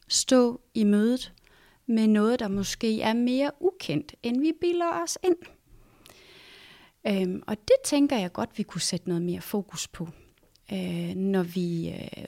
stå 0.08 0.62
i 0.74 0.84
mødet 0.84 1.34
med 1.92 2.08
noget, 2.08 2.40
der 2.40 2.48
måske 2.48 3.02
er 3.02 3.14
mere 3.14 3.52
ukendt, 3.60 4.16
end 4.24 4.42
vi 4.42 4.52
bilder 4.62 5.04
os 5.04 5.18
ind. 5.24 5.38
Øhm, 7.08 7.44
og 7.48 7.58
det 7.58 7.76
tænker 7.86 8.18
jeg 8.18 8.34
godt, 8.34 8.58
vi 8.58 8.64
kunne 8.64 8.82
sætte 8.82 9.08
noget 9.08 9.22
mere 9.24 9.42
fokus 9.42 9.88
på, 9.88 10.08
øh, 10.74 11.16
når 11.16 11.44
vi 11.44 11.90
øh, 11.90 12.28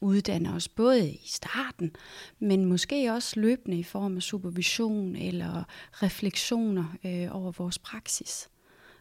uddanner 0.00 0.54
os 0.54 0.68
både 0.68 1.10
i 1.10 1.20
starten, 1.26 1.96
men 2.38 2.64
måske 2.64 3.12
også 3.12 3.40
løbende 3.40 3.78
i 3.78 3.82
form 3.82 4.16
af 4.16 4.22
supervision 4.22 5.16
eller 5.16 5.64
refleksioner 5.92 6.84
øh, 7.04 7.36
over 7.36 7.52
vores 7.52 7.78
praksis. 7.78 8.48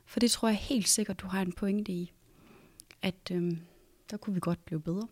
For 0.05 0.19
det 0.19 0.31
tror 0.31 0.47
jeg 0.47 0.57
helt 0.57 0.89
sikkert, 0.89 1.21
du 1.21 1.27
har 1.27 1.41
en 1.41 1.51
pointe 1.51 1.91
i, 1.91 2.11
at 3.01 3.31
øh, 3.31 3.51
der 4.11 4.17
kunne 4.17 4.33
vi 4.33 4.39
godt 4.39 4.65
blive 4.65 4.81
bedre. 4.81 5.07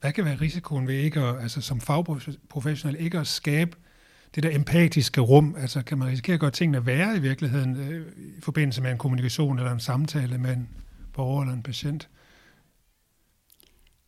Hvad 0.00 0.12
kan 0.12 0.24
være 0.24 0.36
risikoen 0.40 0.88
ved 0.88 0.94
ikke 0.94 1.20
at, 1.20 1.42
altså 1.42 1.60
som 1.60 1.80
fagprofessionel, 1.80 3.00
ikke 3.00 3.18
at 3.18 3.26
skabe 3.26 3.76
det 4.34 4.42
der 4.42 4.56
empatiske 4.56 5.20
rum? 5.20 5.56
Altså 5.58 5.82
kan 5.82 5.98
man 5.98 6.08
risikere 6.08 6.34
at 6.34 6.40
gøre 6.40 6.50
tingene 6.50 6.86
værre 6.86 7.16
i 7.16 7.20
virkeligheden 7.20 7.76
øh, 7.76 8.12
i 8.16 8.40
forbindelse 8.40 8.82
med 8.82 8.90
en 8.90 8.98
kommunikation 8.98 9.58
eller 9.58 9.72
en 9.72 9.80
samtale 9.80 10.38
med 10.38 10.56
en 10.56 10.68
borger 11.12 11.42
eller 11.42 11.54
en 11.54 11.62
patient? 11.62 12.08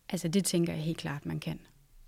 Altså 0.08 0.28
det 0.28 0.44
tænker 0.44 0.72
jeg 0.72 0.82
helt 0.82 0.98
klart, 0.98 1.26
man 1.26 1.40
kan. 1.40 1.60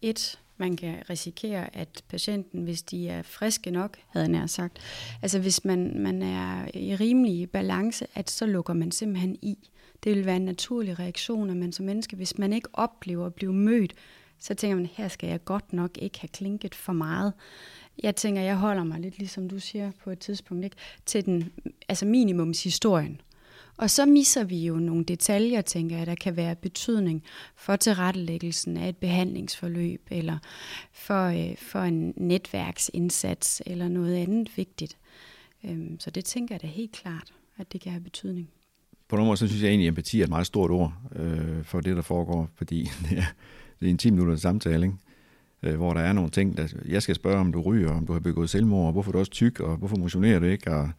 Et, 0.02 0.40
man 0.56 0.76
kan 0.76 1.02
risikere, 1.10 1.76
at 1.76 2.02
patienten, 2.08 2.64
hvis 2.64 2.82
de 2.82 3.08
er 3.08 3.22
friske 3.22 3.70
nok, 3.70 3.96
havde 4.08 4.28
nær 4.28 4.46
sagt, 4.46 4.78
altså 5.22 5.38
hvis 5.38 5.64
man, 5.64 6.00
man 6.00 6.22
er 6.22 6.68
i 6.74 6.96
rimelig 6.96 7.50
balance, 7.50 8.06
at 8.14 8.30
så 8.30 8.46
lukker 8.46 8.74
man 8.74 8.92
simpelthen 8.92 9.36
i. 9.42 9.70
Det 10.04 10.16
vil 10.16 10.26
være 10.26 10.36
en 10.36 10.44
naturlig 10.44 10.98
reaktion, 10.98 11.50
at 11.50 11.56
man 11.56 11.72
som 11.72 11.86
menneske, 11.86 12.16
hvis 12.16 12.38
man 12.38 12.52
ikke 12.52 12.68
oplever 12.72 13.26
at 13.26 13.34
blive 13.34 13.52
mødt, 13.52 13.94
så 14.38 14.54
tænker 14.54 14.76
man, 14.76 14.86
her 14.86 15.08
skal 15.08 15.28
jeg 15.28 15.44
godt 15.44 15.72
nok 15.72 15.98
ikke 15.98 16.20
have 16.20 16.28
klinket 16.28 16.74
for 16.74 16.92
meget. 16.92 17.32
Jeg 18.02 18.16
tænker, 18.16 18.42
jeg 18.42 18.56
holder 18.56 18.84
mig 18.84 19.00
lidt, 19.00 19.18
ligesom 19.18 19.48
du 19.48 19.58
siger 19.58 19.90
på 20.04 20.10
et 20.10 20.18
tidspunkt, 20.18 20.64
ikke, 20.64 20.76
til 21.06 21.24
den, 21.24 21.52
altså 21.88 22.06
minimumshistorien. 22.06 23.20
Og 23.76 23.90
så 23.90 24.06
misser 24.06 24.44
vi 24.44 24.66
jo 24.66 24.74
nogle 24.74 25.04
detaljer, 25.04 25.60
tænker 25.60 25.96
jeg, 25.96 26.06
der 26.06 26.14
kan 26.14 26.36
være 26.36 26.56
betydning 26.56 27.24
for 27.56 27.76
tilrettelæggelsen 27.76 28.76
af 28.76 28.88
et 28.88 28.96
behandlingsforløb, 28.96 30.08
eller 30.10 30.38
for, 30.92 31.26
øh, 31.26 31.56
for 31.56 31.80
en 31.80 32.14
netværksindsats, 32.16 33.62
eller 33.66 33.88
noget 33.88 34.16
andet 34.16 34.56
vigtigt. 34.56 34.96
Øhm, 35.64 36.00
så 36.00 36.10
det 36.10 36.24
tænker 36.24 36.54
jeg 36.54 36.62
da 36.62 36.66
helt 36.66 36.92
klart, 36.92 37.34
at 37.58 37.72
det 37.72 37.80
kan 37.80 37.92
have 37.92 38.04
betydning. 38.04 38.50
På 39.08 39.16
nogle 39.16 39.26
måder, 39.26 39.36
så 39.36 39.48
synes 39.48 39.62
jeg 39.62 39.68
egentlig, 39.68 39.86
at 39.86 39.90
empati 39.90 40.20
er 40.20 40.24
et 40.24 40.30
meget 40.30 40.46
stort 40.46 40.70
ord 40.70 40.94
øh, 41.16 41.64
for 41.64 41.80
det, 41.80 41.96
der 41.96 42.02
foregår, 42.02 42.48
fordi 42.54 42.90
det 43.10 43.18
er, 43.18 43.24
det 43.80 43.86
er 43.86 43.90
en 43.90 43.98
10 43.98 44.10
minutters 44.10 44.40
samtale, 44.40 44.86
ikke? 44.86 44.96
Øh, 45.62 45.76
hvor 45.76 45.94
der 45.94 46.00
er 46.00 46.12
nogle 46.12 46.30
ting, 46.30 46.56
der, 46.56 46.68
jeg 46.88 47.02
skal 47.02 47.14
spørge, 47.14 47.38
om 47.38 47.52
du 47.52 47.60
ryger, 47.60 47.90
om 47.90 48.06
du 48.06 48.12
har 48.12 48.20
begået 48.20 48.50
selvmord, 48.50 48.86
og 48.86 48.92
hvorfor 48.92 49.12
du 49.12 49.18
er 49.18 49.20
også 49.20 49.32
tyk, 49.32 49.60
og 49.60 49.76
hvorfor 49.76 49.96
motionerer 49.96 50.38
du 50.38 50.46
ikke, 50.46 50.74
og 50.74 50.90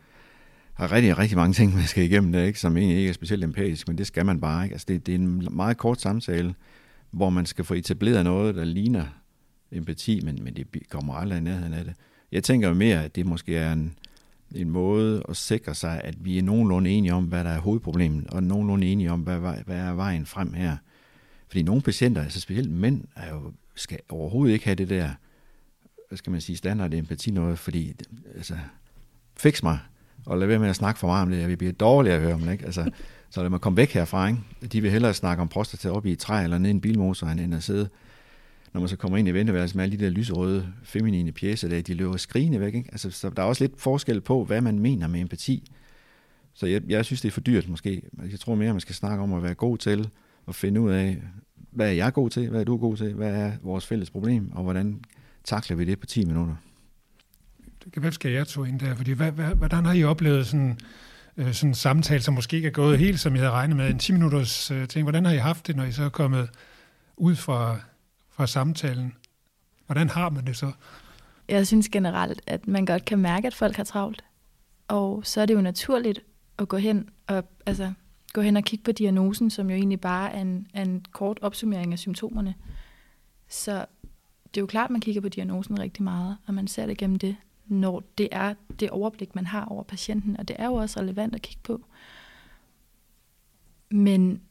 har 0.74 0.92
rigtig, 0.92 1.18
rigtig 1.18 1.38
mange 1.38 1.54
ting, 1.54 1.76
man 1.76 1.84
skal 1.84 2.04
igennem 2.04 2.32
der, 2.32 2.44
ikke, 2.44 2.60
som 2.60 2.78
egentlig 2.78 2.98
ikke 2.98 3.10
er 3.10 3.14
specielt 3.14 3.44
empatisk, 3.44 3.88
men 3.88 3.98
det 3.98 4.08
skal 4.08 4.26
man 4.26 4.40
bare. 4.40 4.64
Ikke? 4.64 4.74
Altså 4.74 4.86
det, 4.88 5.06
det 5.06 5.12
er 5.12 5.20
en 5.20 5.48
meget 5.52 5.78
kort 5.78 6.02
samtale, 6.02 6.56
hvor 7.12 7.30
man 7.30 7.46
skal 7.46 7.66
få 7.66 7.74
etableret 7.74 8.24
noget, 8.24 8.56
der 8.56 8.64
ligner 8.64 9.06
empati, 9.72 10.22
men, 10.24 10.40
men 10.44 10.56
det 10.56 10.68
kommer 10.90 11.14
aldrig 11.14 11.38
i 11.38 11.42
nærheden 11.42 11.74
af 11.74 11.86
det. 11.86 11.94
Jeg 12.32 12.44
tænker 12.44 12.74
mere, 12.74 13.04
at 13.04 13.16
det 13.16 13.26
måske 13.26 13.56
er 13.56 13.74
en, 13.74 13.98
en 14.56 14.70
måde 14.70 15.24
at 15.30 15.38
sikre 15.38 15.76
sig, 15.76 16.02
at 16.04 16.26
vi 16.26 16.38
er 16.38 16.44
nogenlunde 16.44 16.90
enige 16.90 17.14
om, 17.14 17.24
hvad 17.24 17.44
der 17.44 17.50
er 17.50 17.60
hovedproblemet, 17.60 18.28
og 18.28 18.44
nogenlunde 18.44 18.88
enige 18.88 19.12
om, 19.12 19.22
hvad, 19.22 19.40
hvad 19.66 19.78
er 19.78 19.94
vejen 19.94 20.26
frem 20.26 20.54
her. 20.54 20.78
Fordi 21.48 21.64
nogle 21.64 21.82
patienter, 21.82 22.24
altså 22.24 22.42
specielt 22.42 22.72
mænd, 22.72 23.04
er 23.16 23.34
jo, 23.34 23.52
skal 23.76 24.00
overhovedet 24.10 24.54
ikke 24.54 24.66
have 24.66 24.76
det 24.76 24.90
der, 24.90 25.10
hvad 26.08 26.18
skal 26.18 26.32
man 26.32 26.42
sige, 26.42 26.58
standard 26.58 26.94
empati 26.94 27.32
noget, 27.32 27.60
fordi, 27.60 27.94
altså, 28.36 28.56
fix 29.38 29.64
mig, 29.64 29.80
og 30.26 30.38
lad 30.38 30.48
være 30.48 30.60
med 30.60 30.70
at 30.70 30.76
snakke 30.76 31.00
for 31.00 31.08
meget 31.08 31.22
om 31.22 31.30
det, 31.30 31.48
vi 31.48 31.56
bliver 31.56 31.74
dårlige 31.74 32.14
at 32.14 32.22
høre 32.22 32.34
om 32.34 32.42
det, 32.42 32.52
ikke? 32.52 32.66
Altså, 32.66 32.92
så 33.30 33.42
lad 33.42 33.50
mig 33.50 33.62
komme 33.62 33.78
væk 33.78 33.92
herfra, 33.92 34.28
ikke? 34.28 34.40
De 34.72 34.82
vil 34.82 34.92
hellere 34.92 35.14
snakke 35.14 35.42
om 35.42 35.48
prostata 35.48 35.90
op 35.90 36.06
i 36.06 36.12
et 36.12 36.20
træ 36.20 36.44
eller 36.44 36.58
ned 36.58 36.70
i 36.70 36.72
en 36.72 36.82
bilmotor, 36.82 37.28
end 37.28 37.56
at 37.56 37.64
sidde, 37.64 37.90
når 38.78 38.82
man 38.82 38.90
så 38.90 38.96
kommer 38.96 39.18
ind 39.18 39.28
i 39.28 39.32
venteværelset 39.32 39.76
med 39.76 39.84
alle 39.84 39.98
de 39.98 40.04
der 40.04 40.10
lyserøde, 40.10 40.74
feminine 40.84 41.32
pjæser 41.32 41.68
der, 41.68 41.82
de 41.82 41.94
løber 41.94 42.18
skrigende 42.18 42.60
væk, 42.60 42.76
ikke? 42.76 42.90
Altså, 42.92 43.12
så 43.12 43.30
der 43.30 43.42
er 43.42 43.48
også 43.48 43.64
lidt 43.64 43.82
forskel 43.82 44.22
på, 44.22 44.44
hvad 44.44 44.62
man 44.62 44.80
mener 44.80 45.08
med 45.08 45.22
empati. 45.22 45.72
Så 46.54 46.66
jeg, 46.66 46.82
jeg 46.88 47.06
synes, 47.06 47.22
det 47.22 47.28
er 47.28 47.32
for 47.32 47.42
dyrt 47.42 47.70
måske. 47.70 48.02
Jeg 48.32 48.40
tror 48.40 48.56
mere, 48.56 48.74
man 48.74 48.80
skal 48.80 48.96
snakke 48.96 49.24
om 49.24 49.34
at 49.34 49.44
være 49.44 49.54
god 49.54 49.78
til 49.78 50.10
at 50.48 50.56
finde 50.56 50.82
ud 50.82 50.92
af, 50.92 51.18
hvad 51.72 51.88
er 51.88 51.92
jeg 51.92 52.14
god 52.14 52.30
til, 52.30 52.50
hvad 52.50 52.60
er 52.60 52.64
du 52.64 52.78
god 52.78 52.98
til, 52.98 53.14
hvad 53.14 53.36
er 53.36 53.52
vores 53.64 53.86
fælles 53.86 54.10
problem, 54.10 54.52
og 54.52 54.64
hvordan 54.64 55.02
takler 55.44 55.78
vi 55.78 55.86
det 55.86 56.00
på 56.00 56.06
10 56.06 56.26
minutter 56.26 56.56
Hvad 57.96 58.12
skal 58.12 58.32
jeg 58.32 58.48
tog 58.48 58.68
ind 58.68 58.80
der? 58.80 58.96
Fordi 58.96 59.12
hvad, 59.12 59.32
hvad, 59.32 59.56
hvordan 59.56 59.86
har 59.86 59.94
I 59.94 60.04
oplevet 60.04 60.48
sådan, 60.48 60.78
øh, 61.38 61.54
sådan 61.54 61.70
en 61.70 61.76
samtale, 61.76 62.22
som 62.22 62.34
måske 62.34 62.56
ikke 62.56 62.68
er 62.68 62.72
gået 62.72 63.00
helt, 63.00 63.20
som 63.20 63.36
I 63.36 63.38
havde 63.38 63.52
regnet 63.52 63.78
med, 63.78 63.90
en 63.90 64.00
10 64.00 64.14
minutters 64.14 64.72
øh, 64.72 64.88
ting? 64.88 65.04
Hvordan 65.04 65.26
har 65.26 65.34
I 65.34 65.38
haft 65.38 65.68
det, 65.68 65.76
når 65.76 65.84
I 65.84 65.92
så 65.92 66.04
er 66.04 66.10
kommet 66.10 66.50
ud 67.18 67.36
fra, 67.36 67.80
fra 68.38 68.48
samtalen? 68.48 69.14
Hvordan 69.86 70.10
har 70.10 70.30
man 70.30 70.46
det 70.46 70.58
så? 70.58 70.72
Jeg 71.48 71.68
synes 71.68 71.90
generelt, 71.90 72.42
at 72.48 72.68
man 72.68 72.86
godt 72.86 73.06
kan 73.06 73.20
mærke, 73.20 73.48
at 73.48 73.54
folk 73.54 73.76
har 73.76 73.84
travlt. 73.84 74.24
Og 74.88 75.26
så 75.26 75.42
er 75.42 75.46
det 75.46 75.54
jo 75.54 75.62
naturligt 75.62 76.22
at 76.58 76.68
gå 76.68 76.78
hen 76.78 77.10
og, 77.28 77.44
altså, 77.66 77.94
gå 78.34 78.42
hen 78.42 78.58
og 78.58 78.64
kigge 78.64 78.84
på 78.84 78.92
diagnosen, 78.92 79.50
som 79.50 79.70
jo 79.70 79.76
egentlig 79.76 80.02
bare 80.02 80.34
er 80.34 80.42
en, 80.42 80.68
er 80.74 80.82
en 80.82 81.06
kort 81.12 81.40
opsummering 81.42 81.94
af 81.94 82.00
symptomerne. 82.00 82.56
Så 83.48 83.86
det 84.44 84.58
er 84.58 84.62
jo 84.62 84.68
klart, 84.68 84.86
at 84.86 84.92
man 84.92 85.02
kigger 85.02 85.22
på 85.22 85.30
diagnosen 85.30 85.80
rigtig 85.80 86.04
meget, 86.04 86.38
og 86.48 86.54
man 86.54 86.68
ser 86.68 86.86
det 86.86 86.98
gennem 86.98 87.20
det 87.20 87.36
når 87.68 88.04
det 88.18 88.30
er 88.32 88.54
det 88.80 88.90
overblik, 88.90 89.36
man 89.36 89.46
har 89.46 89.66
over 89.66 89.84
patienten, 89.84 90.38
og 90.38 90.48
det 90.48 90.56
er 90.60 90.66
jo 90.66 90.74
også 90.74 91.00
relevant 91.00 91.36
at 91.36 91.42
kigge 91.42 91.62
på. 91.64 91.86
Men 93.90 94.42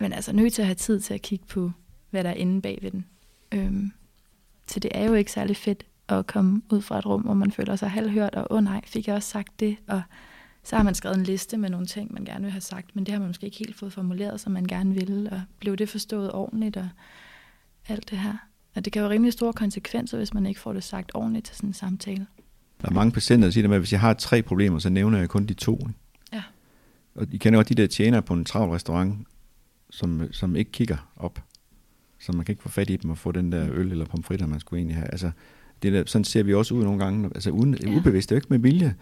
men 0.00 0.12
altså 0.12 0.32
nødt 0.32 0.52
til 0.52 0.62
at 0.62 0.66
have 0.66 0.74
tid 0.74 1.00
til 1.00 1.14
at 1.14 1.22
kigge 1.22 1.46
på, 1.46 1.70
hvad 2.12 2.24
der 2.24 2.30
er 2.30 2.34
inde 2.34 2.62
bag 2.62 2.78
ved 2.82 2.90
den. 2.90 3.06
Øhm, 3.52 3.92
så 4.66 4.80
det 4.80 4.90
er 4.94 5.04
jo 5.04 5.14
ikke 5.14 5.32
særlig 5.32 5.56
fedt 5.56 5.86
at 6.08 6.26
komme 6.26 6.62
ud 6.70 6.80
fra 6.80 6.98
et 6.98 7.06
rum, 7.06 7.20
hvor 7.20 7.34
man 7.34 7.52
føler 7.52 7.76
sig 7.76 7.90
halvhørt, 7.90 8.34
og 8.34 8.46
åh 8.50 8.56
oh, 8.56 8.64
nej, 8.64 8.80
fik 8.86 9.06
jeg 9.06 9.16
også 9.16 9.28
sagt 9.28 9.60
det, 9.60 9.76
og 9.88 10.02
så 10.62 10.76
har 10.76 10.82
man 10.82 10.94
skrevet 10.94 11.18
en 11.18 11.24
liste 11.24 11.56
med 11.56 11.70
nogle 11.70 11.86
ting, 11.86 12.12
man 12.12 12.24
gerne 12.24 12.42
vil 12.42 12.50
have 12.50 12.60
sagt, 12.60 12.96
men 12.96 13.06
det 13.06 13.12
har 13.12 13.18
man 13.18 13.28
måske 13.28 13.46
ikke 13.46 13.58
helt 13.58 13.76
fået 13.76 13.92
formuleret, 13.92 14.40
som 14.40 14.52
man 14.52 14.64
gerne 14.64 14.94
ville, 14.94 15.32
og 15.32 15.42
blev 15.58 15.76
det 15.76 15.88
forstået 15.88 16.32
ordentligt, 16.32 16.76
og 16.76 16.88
alt 17.88 18.10
det 18.10 18.18
her. 18.18 18.36
Og 18.74 18.84
det 18.84 18.92
kan 18.92 19.02
jo 19.02 19.08
rimelig 19.08 19.32
store 19.32 19.52
konsekvenser, 19.52 20.16
hvis 20.16 20.34
man 20.34 20.46
ikke 20.46 20.60
får 20.60 20.72
det 20.72 20.84
sagt 20.84 21.10
ordentligt 21.14 21.46
til 21.46 21.56
sådan 21.56 21.70
en 21.70 21.74
samtale. 21.74 22.26
Der 22.82 22.88
er 22.88 22.92
mange 22.92 23.12
patienter, 23.12 23.46
der 23.46 23.52
siger, 23.52 23.72
at 23.72 23.78
hvis 23.78 23.92
jeg 23.92 24.00
har 24.00 24.14
tre 24.14 24.42
problemer, 24.42 24.78
så 24.78 24.90
nævner 24.90 25.18
jeg 25.18 25.28
kun 25.28 25.46
de 25.46 25.54
to. 25.54 25.88
Ja. 26.32 26.42
Og 27.14 27.26
I 27.32 27.36
kender 27.36 27.58
godt 27.58 27.68
de 27.68 27.74
der 27.74 27.86
tjener 27.86 28.20
på 28.20 28.34
en 28.34 28.44
travl 28.44 28.70
restaurant, 28.70 29.26
som, 29.90 30.32
som 30.32 30.56
ikke 30.56 30.70
kigger 30.70 31.12
op. 31.16 31.42
Så 32.22 32.32
man 32.32 32.44
kan 32.44 32.52
ikke 32.52 32.62
få 32.62 32.68
fat 32.68 32.90
i 32.90 32.96
dem 32.96 33.10
og 33.10 33.18
få 33.18 33.32
den 33.32 33.52
der 33.52 33.68
øl 33.72 33.90
eller 33.90 34.04
pomfritter, 34.04 34.46
man 34.46 34.60
skulle 34.60 34.78
egentlig 34.78 34.96
have. 34.96 35.08
Altså, 35.08 35.30
det 35.82 35.92
der, 35.92 36.02
sådan 36.06 36.24
ser 36.24 36.42
vi 36.42 36.54
også 36.54 36.74
ud 36.74 36.84
nogle 36.84 37.04
gange. 37.04 37.30
Altså 37.34 37.50
uden, 37.50 37.76
ja. 37.82 37.96
ubevidst, 37.96 38.28
det 38.28 38.34
er 38.34 38.36
jo 38.36 38.38
ikke 38.38 38.46
med 38.50 38.58
vilje. 38.58 38.94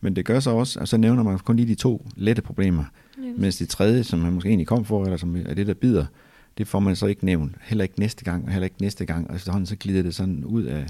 Men 0.00 0.16
det 0.16 0.24
gør 0.24 0.40
så 0.40 0.50
også, 0.50 0.80
og 0.80 0.88
så 0.88 0.96
nævner 0.96 1.22
man 1.22 1.38
kun 1.38 1.56
lige 1.56 1.68
de 1.68 1.74
to 1.74 2.06
lette 2.16 2.42
problemer. 2.42 2.84
Yes. 3.18 3.38
Mens 3.38 3.56
det 3.56 3.68
tredje, 3.68 4.04
som 4.04 4.18
man 4.18 4.32
måske 4.32 4.48
egentlig 4.48 4.66
kom 4.66 4.84
for, 4.84 5.04
eller 5.04 5.16
som 5.16 5.36
er 5.46 5.54
det, 5.54 5.66
der 5.66 5.74
bider, 5.74 6.06
det 6.58 6.68
får 6.68 6.80
man 6.80 6.96
så 6.96 7.06
ikke 7.06 7.24
nævnt. 7.24 7.56
Heller 7.62 7.82
ikke 7.82 8.00
næste 8.00 8.24
gang, 8.24 8.44
og 8.44 8.50
heller 8.50 8.64
ikke 8.64 8.80
næste 8.80 9.04
gang. 9.04 9.30
Og 9.30 9.36
efterhånden 9.36 9.66
så 9.66 9.76
glider 9.76 10.02
det 10.02 10.14
sådan 10.14 10.44
ud 10.44 10.62
af, 10.62 10.86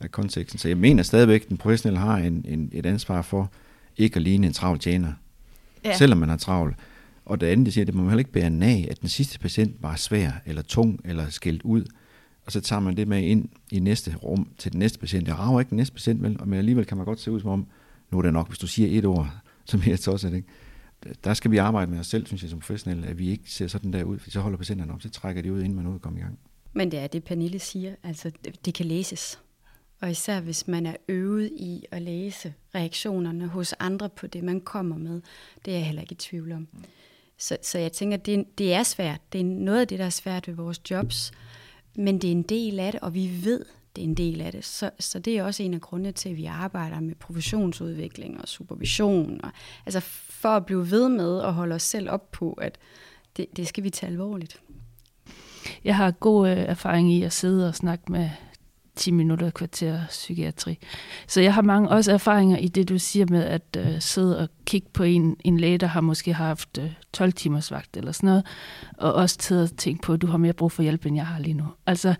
af 0.00 0.10
konteksten. 0.10 0.58
Så 0.58 0.68
jeg 0.68 0.76
mener 0.76 1.02
stadigvæk, 1.02 1.42
at 1.42 1.48
den 1.48 1.56
professionelle 1.56 1.98
har 1.98 2.16
en, 2.16 2.44
en, 2.48 2.70
et 2.72 2.86
ansvar 2.86 3.22
for 3.22 3.50
ikke 3.96 4.16
at 4.16 4.22
ligne 4.22 4.46
en 4.46 4.52
travl 4.52 4.78
tjener. 4.78 5.12
Ja. 5.84 5.96
Selvom 5.96 6.18
man 6.18 6.30
er 6.30 6.36
travl. 6.36 6.74
Og 7.26 7.40
det 7.40 7.46
andet, 7.46 7.66
det 7.66 7.74
siger, 7.74 7.84
det 7.84 7.94
må 7.94 8.02
man 8.02 8.10
heller 8.10 8.18
ikke 8.18 8.32
bære 8.32 8.64
af, 8.64 8.88
at 8.90 9.00
den 9.00 9.08
sidste 9.08 9.38
patient 9.38 9.82
var 9.82 9.96
svær, 9.96 10.30
eller 10.46 10.62
tung, 10.62 11.00
eller 11.04 11.28
skældt 11.28 11.62
ud. 11.62 11.84
Og 12.46 12.52
så 12.52 12.60
tager 12.60 12.80
man 12.80 12.96
det 12.96 13.08
med 13.08 13.22
ind 13.22 13.48
i 13.70 13.78
næste 13.78 14.16
rum 14.16 14.48
til 14.58 14.72
den 14.72 14.78
næste 14.78 14.98
patient. 14.98 15.28
Jeg 15.28 15.38
rager 15.38 15.60
ikke 15.60 15.70
den 15.70 15.76
næste 15.76 15.92
patient, 15.92 16.22
vel? 16.22 16.38
men 16.44 16.58
alligevel 16.58 16.84
kan 16.84 16.96
man 16.96 17.06
godt 17.06 17.20
se 17.20 17.30
ud 17.30 17.40
som 17.40 17.50
om, 17.50 17.66
nu 18.10 18.18
er 18.18 18.22
det 18.22 18.32
nok, 18.32 18.48
hvis 18.48 18.58
du 18.58 18.66
siger 18.66 18.98
et 18.98 19.04
ord, 19.04 19.30
som 19.70 19.82
er 19.86 19.96
tosset, 19.96 20.34
ikke? 20.34 20.48
Der 21.24 21.34
skal 21.34 21.50
vi 21.50 21.56
arbejde 21.56 21.90
med 21.90 21.98
os 21.98 22.06
selv, 22.06 22.26
synes 22.26 22.42
jeg, 22.42 22.50
som 22.50 22.60
professionelle, 22.60 23.06
at 23.06 23.18
vi 23.18 23.30
ikke 23.30 23.50
ser 23.50 23.66
sådan 23.66 23.92
der 23.92 24.04
ud, 24.04 24.18
for 24.18 24.30
så 24.30 24.40
holder 24.40 24.58
patienterne 24.58 24.92
op, 24.92 25.02
så 25.02 25.10
trækker 25.10 25.42
de 25.42 25.52
ud, 25.52 25.58
inden 25.58 25.74
man 25.74 25.86
og 25.86 26.02
komme 26.02 26.18
i 26.18 26.22
gang. 26.22 26.38
Men 26.72 26.90
det 26.90 26.98
er 26.98 27.06
det, 27.06 27.24
Pernille 27.24 27.58
siger, 27.58 27.94
altså 28.02 28.30
det 28.64 28.74
kan 28.74 28.86
læses. 28.86 29.40
Og 30.00 30.10
især 30.10 30.40
hvis 30.40 30.68
man 30.68 30.86
er 30.86 30.96
øvet 31.08 31.50
i 31.56 31.84
at 31.90 32.02
læse 32.02 32.54
reaktionerne 32.74 33.46
hos 33.46 33.72
andre 33.72 34.08
på 34.08 34.26
det, 34.26 34.44
man 34.44 34.60
kommer 34.60 34.96
med, 34.96 35.20
det 35.64 35.72
er 35.72 35.76
jeg 35.76 35.86
heller 35.86 36.02
ikke 36.02 36.12
i 36.12 36.16
tvivl 36.16 36.52
om. 36.52 36.68
Så, 37.38 37.56
så 37.62 37.78
jeg 37.78 37.92
tænker, 37.92 38.16
det, 38.16 38.58
det 38.58 38.74
er 38.74 38.82
svært. 38.82 39.20
Det 39.32 39.40
er 39.40 39.44
noget 39.44 39.80
af 39.80 39.88
det, 39.88 39.98
der 39.98 40.04
er 40.04 40.10
svært 40.10 40.48
ved 40.48 40.54
vores 40.54 40.80
jobs, 40.90 41.32
men 41.94 42.18
det 42.18 42.28
er 42.28 42.32
en 42.32 42.42
del 42.42 42.80
af 42.80 42.92
det, 42.92 43.00
og 43.00 43.14
vi 43.14 43.40
ved, 43.44 43.64
det 43.96 44.02
er 44.02 44.08
en 44.08 44.14
del 44.14 44.40
af 44.40 44.52
det. 44.52 44.64
Så, 44.64 44.90
så 45.00 45.18
det 45.18 45.38
er 45.38 45.44
også 45.44 45.62
en 45.62 45.74
af 45.74 45.80
grundene 45.80 46.12
til, 46.12 46.28
at 46.28 46.36
vi 46.36 46.44
arbejder 46.44 47.00
med 47.00 47.14
professionsudvikling 47.14 48.40
og 48.40 48.48
supervision. 48.48 49.40
Og, 49.44 49.50
altså 49.86 50.00
for 50.00 50.48
at 50.48 50.66
blive 50.66 50.90
ved 50.90 51.08
med 51.08 51.42
at 51.42 51.54
holde 51.54 51.74
os 51.74 51.82
selv 51.82 52.10
op 52.10 52.32
på, 52.32 52.52
at 52.52 52.78
det, 53.36 53.46
det 53.56 53.68
skal 53.68 53.84
vi 53.84 53.90
tage 53.90 54.10
alvorligt. 54.10 54.60
Jeg 55.84 55.96
har 55.96 56.10
god 56.10 56.48
øh, 56.48 56.56
erfaring 56.56 57.12
i 57.12 57.22
at 57.22 57.32
sidde 57.32 57.68
og 57.68 57.74
snakke 57.74 58.12
med 58.12 58.30
10 58.96 59.10
minutter 59.10 59.50
kvarter 59.50 60.00
psykiatri. 60.08 60.78
Så 61.26 61.40
jeg 61.40 61.54
har 61.54 61.62
mange 61.62 61.88
også 61.88 62.12
erfaringer 62.12 62.56
i 62.56 62.68
det, 62.68 62.88
du 62.88 62.98
siger 62.98 63.26
med 63.30 63.44
at 63.44 63.62
øh, 63.78 64.00
sidde 64.00 64.38
og 64.38 64.48
kigge 64.64 64.88
på 64.92 65.02
en, 65.02 65.36
en 65.44 65.60
læge, 65.60 65.78
der 65.78 65.86
har 65.86 66.00
måske 66.00 66.32
haft 66.32 66.78
øh, 66.78 66.92
12 67.12 67.32
timers 67.32 67.70
vagt 67.70 67.96
eller 67.96 68.12
sådan 68.12 68.26
noget, 68.26 68.46
og 68.98 69.14
også 69.14 69.38
til 69.38 69.54
at 69.54 69.72
tænke 69.76 70.02
på, 70.02 70.12
at 70.12 70.22
du 70.22 70.26
har 70.26 70.38
mere 70.38 70.52
brug 70.52 70.72
for 70.72 70.82
hjælp, 70.82 71.06
end 71.06 71.16
jeg 71.16 71.26
har 71.26 71.38
lige 71.38 71.54
nu. 71.54 71.64
Altså 71.86 72.14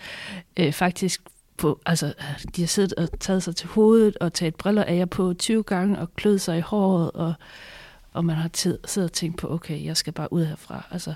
øh, 0.57 0.73
faktisk 0.73 1.23
på, 1.57 1.81
altså, 1.87 2.15
de 2.57 2.63
har 2.63 2.67
siddet 2.67 2.93
og 2.95 3.21
taget 3.21 3.43
sig 3.43 3.57
til 3.57 3.69
hovedet 3.69 4.17
og 4.17 4.33
taget 4.33 4.55
briller 4.55 4.85
af 4.85 4.97
jer 4.97 5.05
på 5.05 5.35
20 5.35 5.63
gange 5.63 5.99
og 5.99 6.15
kløet 6.15 6.41
sig 6.41 6.59
i 6.59 6.61
håret, 6.61 7.11
og, 7.11 7.35
og 8.13 8.25
man 8.25 8.37
har 8.37 8.49
tid, 8.49 8.79
siddet 8.85 9.11
og 9.11 9.13
tænkt 9.13 9.39
på, 9.39 9.53
okay, 9.53 9.85
jeg 9.85 9.97
skal 9.97 10.13
bare 10.13 10.33
ud 10.33 10.45
herfra. 10.45 10.87
Altså, 10.91 11.15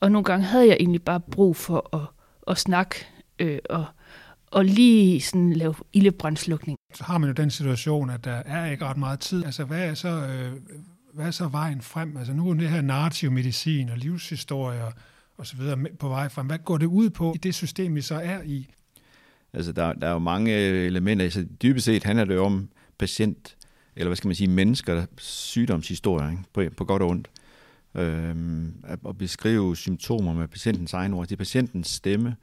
og 0.00 0.12
nogle 0.12 0.24
gange 0.24 0.46
havde 0.46 0.66
jeg 0.66 0.76
egentlig 0.80 1.02
bare 1.02 1.20
brug 1.20 1.56
for 1.56 1.96
at, 1.96 2.06
at 2.46 2.58
snakke 2.58 3.06
øh, 3.38 3.58
og, 3.70 3.84
og 4.50 4.64
lige 4.64 5.20
sådan 5.20 5.52
lave 5.52 5.74
ildebrandslukning. 5.92 6.78
Så 6.94 7.04
har 7.04 7.18
man 7.18 7.28
jo 7.28 7.34
den 7.34 7.50
situation, 7.50 8.10
at 8.10 8.24
der 8.24 8.30
er 8.32 8.70
ikke 8.70 8.84
ret 8.84 8.96
meget 8.96 9.20
tid. 9.20 9.44
Altså, 9.44 9.64
hvad 9.64 9.88
er 9.88 9.94
så, 9.94 10.08
øh, 10.08 10.52
hvad 11.14 11.26
er 11.26 11.30
så 11.30 11.48
vejen 11.48 11.80
frem? 11.80 12.16
Altså, 12.16 12.32
nu 12.32 12.50
er 12.50 12.54
det 12.54 12.68
her 12.68 12.80
narrativ 12.80 13.30
medicin 13.30 13.88
og 13.88 13.98
livshistorie 13.98 14.82
og 15.36 15.46
så 15.46 15.56
videre 15.56 15.78
på 15.98 16.08
vej 16.08 16.28
frem. 16.28 16.46
Hvad 16.46 16.58
går 16.58 16.78
det 16.78 16.86
ud 16.86 17.10
på 17.10 17.32
i 17.34 17.38
det 17.38 17.54
system, 17.54 17.94
vi 17.94 18.00
så 18.00 18.14
er 18.14 18.42
i? 18.42 18.68
Altså, 19.52 19.72
der, 19.72 19.92
der 19.92 20.06
er 20.06 20.12
jo 20.12 20.18
mange 20.18 20.52
elementer. 20.52 21.24
Altså, 21.24 21.46
dybest 21.62 21.84
set 21.84 22.04
handler 22.04 22.24
det 22.24 22.34
jo 22.34 22.44
om 22.44 22.68
patient, 22.98 23.56
eller 23.96 24.08
hvad 24.08 24.16
skal 24.16 24.28
man 24.28 24.34
sige, 24.34 24.48
mennesker, 24.48 25.06
sygdomshistorie, 25.18 26.30
ikke? 26.30 26.42
På, 26.52 26.64
på 26.76 26.84
godt 26.84 27.02
og 27.02 27.08
ondt. 27.08 27.28
Øhm, 27.94 28.74
at, 28.84 28.98
at 29.08 29.18
beskrive 29.18 29.76
symptomer 29.76 30.32
med 30.32 30.48
patientens 30.48 30.92
egen 30.92 31.14
ord. 31.14 31.26
Det 31.26 31.32
er 31.32 31.36
patientens 31.36 31.88
stemme, 31.88 32.36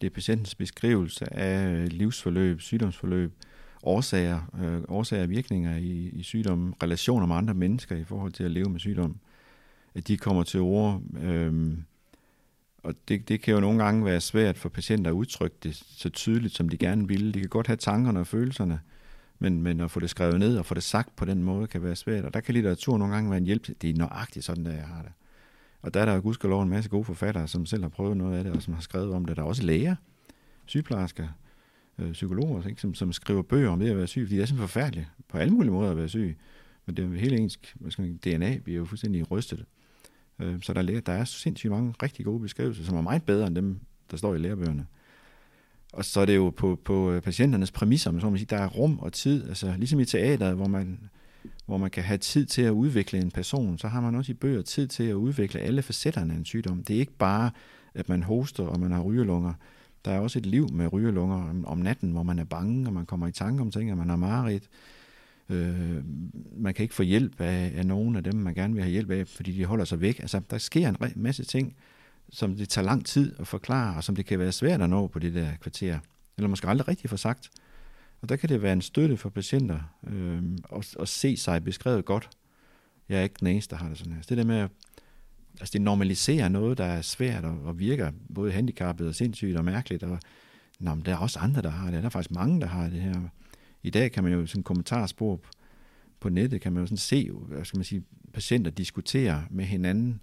det 0.00 0.06
er 0.06 0.10
patientens 0.10 0.54
beskrivelse 0.54 1.34
af 1.34 1.68
øh, 1.68 1.86
livsforløb, 1.86 2.60
sygdomsforløb, 2.60 3.32
årsager, 3.82 4.40
øh, 4.62 4.82
årsager 4.88 5.22
og 5.22 5.30
virkninger 5.30 5.76
i, 5.76 6.10
i 6.12 6.22
sygdommen, 6.22 6.74
relationer 6.82 7.26
med 7.26 7.36
andre 7.36 7.54
mennesker 7.54 7.96
i 7.96 8.04
forhold 8.04 8.32
til 8.32 8.44
at 8.44 8.50
leve 8.50 8.68
med 8.68 8.80
sygdommen. 8.80 9.20
At 9.94 10.08
de 10.08 10.16
kommer 10.16 10.42
til 10.42 10.60
ord. 10.60 11.02
Øh, 11.22 11.72
og 12.82 12.94
det, 13.08 13.28
det 13.28 13.40
kan 13.40 13.54
jo 13.54 13.60
nogle 13.60 13.84
gange 13.84 14.04
være 14.04 14.20
svært 14.20 14.58
for 14.58 14.68
patienter 14.68 15.10
at 15.10 15.14
udtrykke 15.14 15.56
det 15.62 15.76
så 15.76 16.08
tydeligt, 16.08 16.54
som 16.54 16.68
de 16.68 16.76
gerne 16.76 17.08
vil. 17.08 17.34
De 17.34 17.40
kan 17.40 17.48
godt 17.48 17.66
have 17.66 17.76
tankerne 17.76 18.20
og 18.20 18.26
følelserne, 18.26 18.80
men, 19.38 19.62
men 19.62 19.80
at 19.80 19.90
få 19.90 20.00
det 20.00 20.10
skrevet 20.10 20.38
ned 20.38 20.58
og 20.58 20.66
få 20.66 20.74
det 20.74 20.82
sagt 20.82 21.16
på 21.16 21.24
den 21.24 21.42
måde 21.42 21.66
kan 21.66 21.82
være 21.82 21.96
svært. 21.96 22.24
Og 22.24 22.34
der 22.34 22.40
kan 22.40 22.54
litteratur 22.54 22.98
nogle 22.98 23.14
gange 23.14 23.30
være 23.30 23.38
en 23.38 23.44
hjælp. 23.44 23.68
Det 23.82 23.90
er 23.90 23.94
nøjagtigt 23.94 24.44
sådan, 24.44 24.64
der 24.64 24.72
jeg 24.72 24.86
har 24.86 25.02
det. 25.02 25.12
Og 25.84 25.94
der 25.94 26.00
er 26.00 26.04
der 26.04 26.14
jo 26.14 26.20
gudskelov 26.20 26.62
en 26.62 26.68
masse 26.68 26.90
gode 26.90 27.04
forfattere, 27.04 27.48
som 27.48 27.66
selv 27.66 27.82
har 27.82 27.88
prøvet 27.88 28.16
noget 28.16 28.38
af 28.38 28.44
det, 28.44 28.52
og 28.52 28.62
som 28.62 28.74
har 28.74 28.80
skrevet 28.80 29.14
om 29.14 29.24
det. 29.24 29.36
Der 29.36 29.42
er 29.42 29.46
også 29.46 29.62
læger, 29.62 29.96
sygeplejersker, 30.66 31.28
øh, 31.98 32.12
psykologer, 32.12 32.68
ikke? 32.68 32.80
Som, 32.80 32.94
som 32.94 33.12
skriver 33.12 33.42
bøger 33.42 33.70
om 33.70 33.78
det 33.78 33.90
at 33.90 33.96
være 33.96 34.06
syg, 34.06 34.22
fordi 34.26 34.36
det 34.36 34.42
er 34.42 34.46
simpelthen 34.46 34.68
forfærdeligt 34.68 35.06
på 35.28 35.38
alle 35.38 35.54
mulige 35.54 35.72
måder 35.72 35.90
at 35.90 35.96
være 35.96 36.08
syg. 36.08 36.36
Men 36.86 36.96
det 36.96 37.04
er 37.04 37.18
hele 37.18 37.36
ens 37.36 37.58
hvad 37.74 37.90
skal 37.90 38.02
man, 38.02 38.16
DNA 38.16 38.58
bliver 38.58 38.78
jo 38.78 38.84
fuldstændig 38.84 39.30
rystet. 39.30 39.64
Øh, 40.38 40.62
så 40.62 40.72
der, 40.72 41.00
der 41.00 41.12
er 41.12 41.24
sindssygt 41.24 41.70
mange 41.70 41.94
rigtig 42.02 42.24
gode 42.24 42.40
beskrivelser, 42.40 42.84
som 42.84 42.96
er 42.96 43.02
meget 43.02 43.22
bedre 43.22 43.46
end 43.46 43.56
dem, 43.56 43.80
der 44.10 44.16
står 44.16 44.34
i 44.34 44.38
lærebøgerne. 44.38 44.86
Og 45.92 46.04
så 46.04 46.20
er 46.20 46.24
det 46.24 46.36
jo 46.36 46.50
på, 46.50 46.80
på 46.84 47.12
øh, 47.12 47.22
patienternes 47.22 47.72
præmisser, 47.72 48.20
så 48.20 48.30
man 48.30 48.38
sige, 48.38 48.56
der 48.56 48.62
er 48.62 48.68
rum 48.68 48.98
og 48.98 49.12
tid, 49.12 49.48
altså 49.48 49.74
ligesom 49.76 50.00
i 50.00 50.04
teateret, 50.04 50.56
hvor 50.56 50.68
man, 50.68 51.10
hvor 51.66 51.76
man 51.76 51.90
kan 51.90 52.02
have 52.02 52.18
tid 52.18 52.46
til 52.46 52.62
at 52.62 52.70
udvikle 52.70 53.18
en 53.18 53.30
person, 53.30 53.78
så 53.78 53.88
har 53.88 54.00
man 54.00 54.14
også 54.14 54.32
i 54.32 54.34
bøger 54.34 54.62
tid 54.62 54.88
til 54.88 55.04
at 55.04 55.14
udvikle 55.14 55.60
alle 55.60 55.82
facetterne 55.82 56.32
af 56.32 56.36
en 56.36 56.44
sygdom. 56.44 56.84
Det 56.84 56.96
er 56.96 57.00
ikke 57.00 57.16
bare, 57.18 57.50
at 57.94 58.08
man 58.08 58.22
hoster, 58.22 58.64
og 58.64 58.80
man 58.80 58.92
har 58.92 59.02
rygelunger. 59.02 59.52
Der 60.04 60.10
er 60.10 60.18
også 60.18 60.38
et 60.38 60.46
liv 60.46 60.68
med 60.72 60.92
rygelunger 60.92 61.64
om, 61.66 61.78
natten, 61.78 62.10
hvor 62.10 62.22
man 62.22 62.38
er 62.38 62.44
bange, 62.44 62.86
og 62.86 62.92
man 62.92 63.06
kommer 63.06 63.26
i 63.28 63.32
tanke 63.32 63.60
om 63.60 63.70
ting, 63.70 63.92
og 63.92 63.98
man 63.98 64.08
har 64.08 64.16
mareridt. 64.16 64.64
Øh, 65.50 66.02
man 66.56 66.74
kan 66.74 66.82
ikke 66.82 66.94
få 66.94 67.02
hjælp 67.02 67.40
af, 67.40 67.72
af 67.76 67.86
nogen 67.86 68.16
af 68.16 68.24
dem, 68.24 68.34
man 68.34 68.54
gerne 68.54 68.74
vil 68.74 68.82
have 68.82 68.92
hjælp 68.92 69.10
af, 69.10 69.28
fordi 69.28 69.52
de 69.52 69.64
holder 69.64 69.84
sig 69.84 70.00
væk. 70.00 70.18
Altså, 70.18 70.40
der 70.50 70.58
sker 70.58 70.88
en 70.88 70.96
masse 71.16 71.44
ting, 71.44 71.74
som 72.30 72.56
det 72.56 72.68
tager 72.68 72.84
lang 72.84 73.06
tid 73.06 73.34
at 73.38 73.46
forklare, 73.46 73.96
og 73.96 74.04
som 74.04 74.16
det 74.16 74.26
kan 74.26 74.38
være 74.38 74.52
svært 74.52 74.82
at 74.82 74.90
nå 74.90 75.06
på 75.06 75.18
det 75.18 75.34
der 75.34 75.48
kvarter. 75.60 75.98
Eller 76.36 76.48
måske 76.48 76.68
aldrig 76.68 76.88
rigtig 76.88 77.10
få 77.10 77.16
sagt. 77.16 77.50
Og 78.20 78.28
der 78.28 78.36
kan 78.36 78.48
det 78.48 78.62
være 78.62 78.72
en 78.72 78.82
støtte 78.82 79.16
for 79.16 79.28
patienter 79.28 79.80
øh, 80.06 80.42
at, 80.76 80.96
at 81.00 81.08
se 81.08 81.36
sig 81.36 81.64
beskrevet 81.64 82.04
godt. 82.04 82.30
Jeg 83.08 83.18
er 83.18 83.22
ikke 83.22 83.36
den 83.40 83.46
eneste, 83.46 83.76
der 83.76 83.82
har 83.82 83.88
det 83.88 83.98
sådan 83.98 84.12
her. 84.12 84.22
Det 84.22 84.38
der 84.38 84.44
med 84.44 84.56
at 84.56 84.70
altså 85.60 85.72
det 85.72 85.82
normaliserer 85.82 86.48
noget, 86.48 86.78
der 86.78 86.84
er 86.84 87.02
svært 87.02 87.44
og, 87.44 87.58
og 87.64 87.78
virker 87.78 88.12
både 88.34 88.52
handicappet 88.52 89.08
og 89.08 89.14
sindssygt 89.14 89.56
og 89.56 89.64
mærkeligt. 89.64 90.02
Og, 90.02 90.18
nå, 90.80 90.94
men 90.94 91.04
der 91.04 91.12
er 91.12 91.16
også 91.16 91.38
andre, 91.38 91.62
der 91.62 91.70
har 91.70 91.90
det. 91.90 91.94
Der 91.94 92.04
er 92.04 92.10
faktisk 92.10 92.34
mange, 92.34 92.60
der 92.60 92.66
har 92.66 92.88
det 92.88 93.00
her. 93.00 93.14
I 93.82 93.90
dag 93.90 94.12
kan 94.12 94.24
man 94.24 94.32
jo 94.32 94.46
sådan 94.46 94.62
kommentarspor 94.62 95.36
på, 95.36 95.48
på 96.20 96.28
nettet, 96.28 96.60
kan 96.60 96.72
man 96.72 96.80
jo 96.80 96.86
sådan 96.86 96.96
se, 96.96 97.30
hvad 97.30 97.64
skal 97.64 97.78
man 97.78 97.84
sige, 97.84 98.02
patienter 98.32 98.70
diskutere 98.70 99.44
med 99.50 99.64
hinanden, 99.64 100.20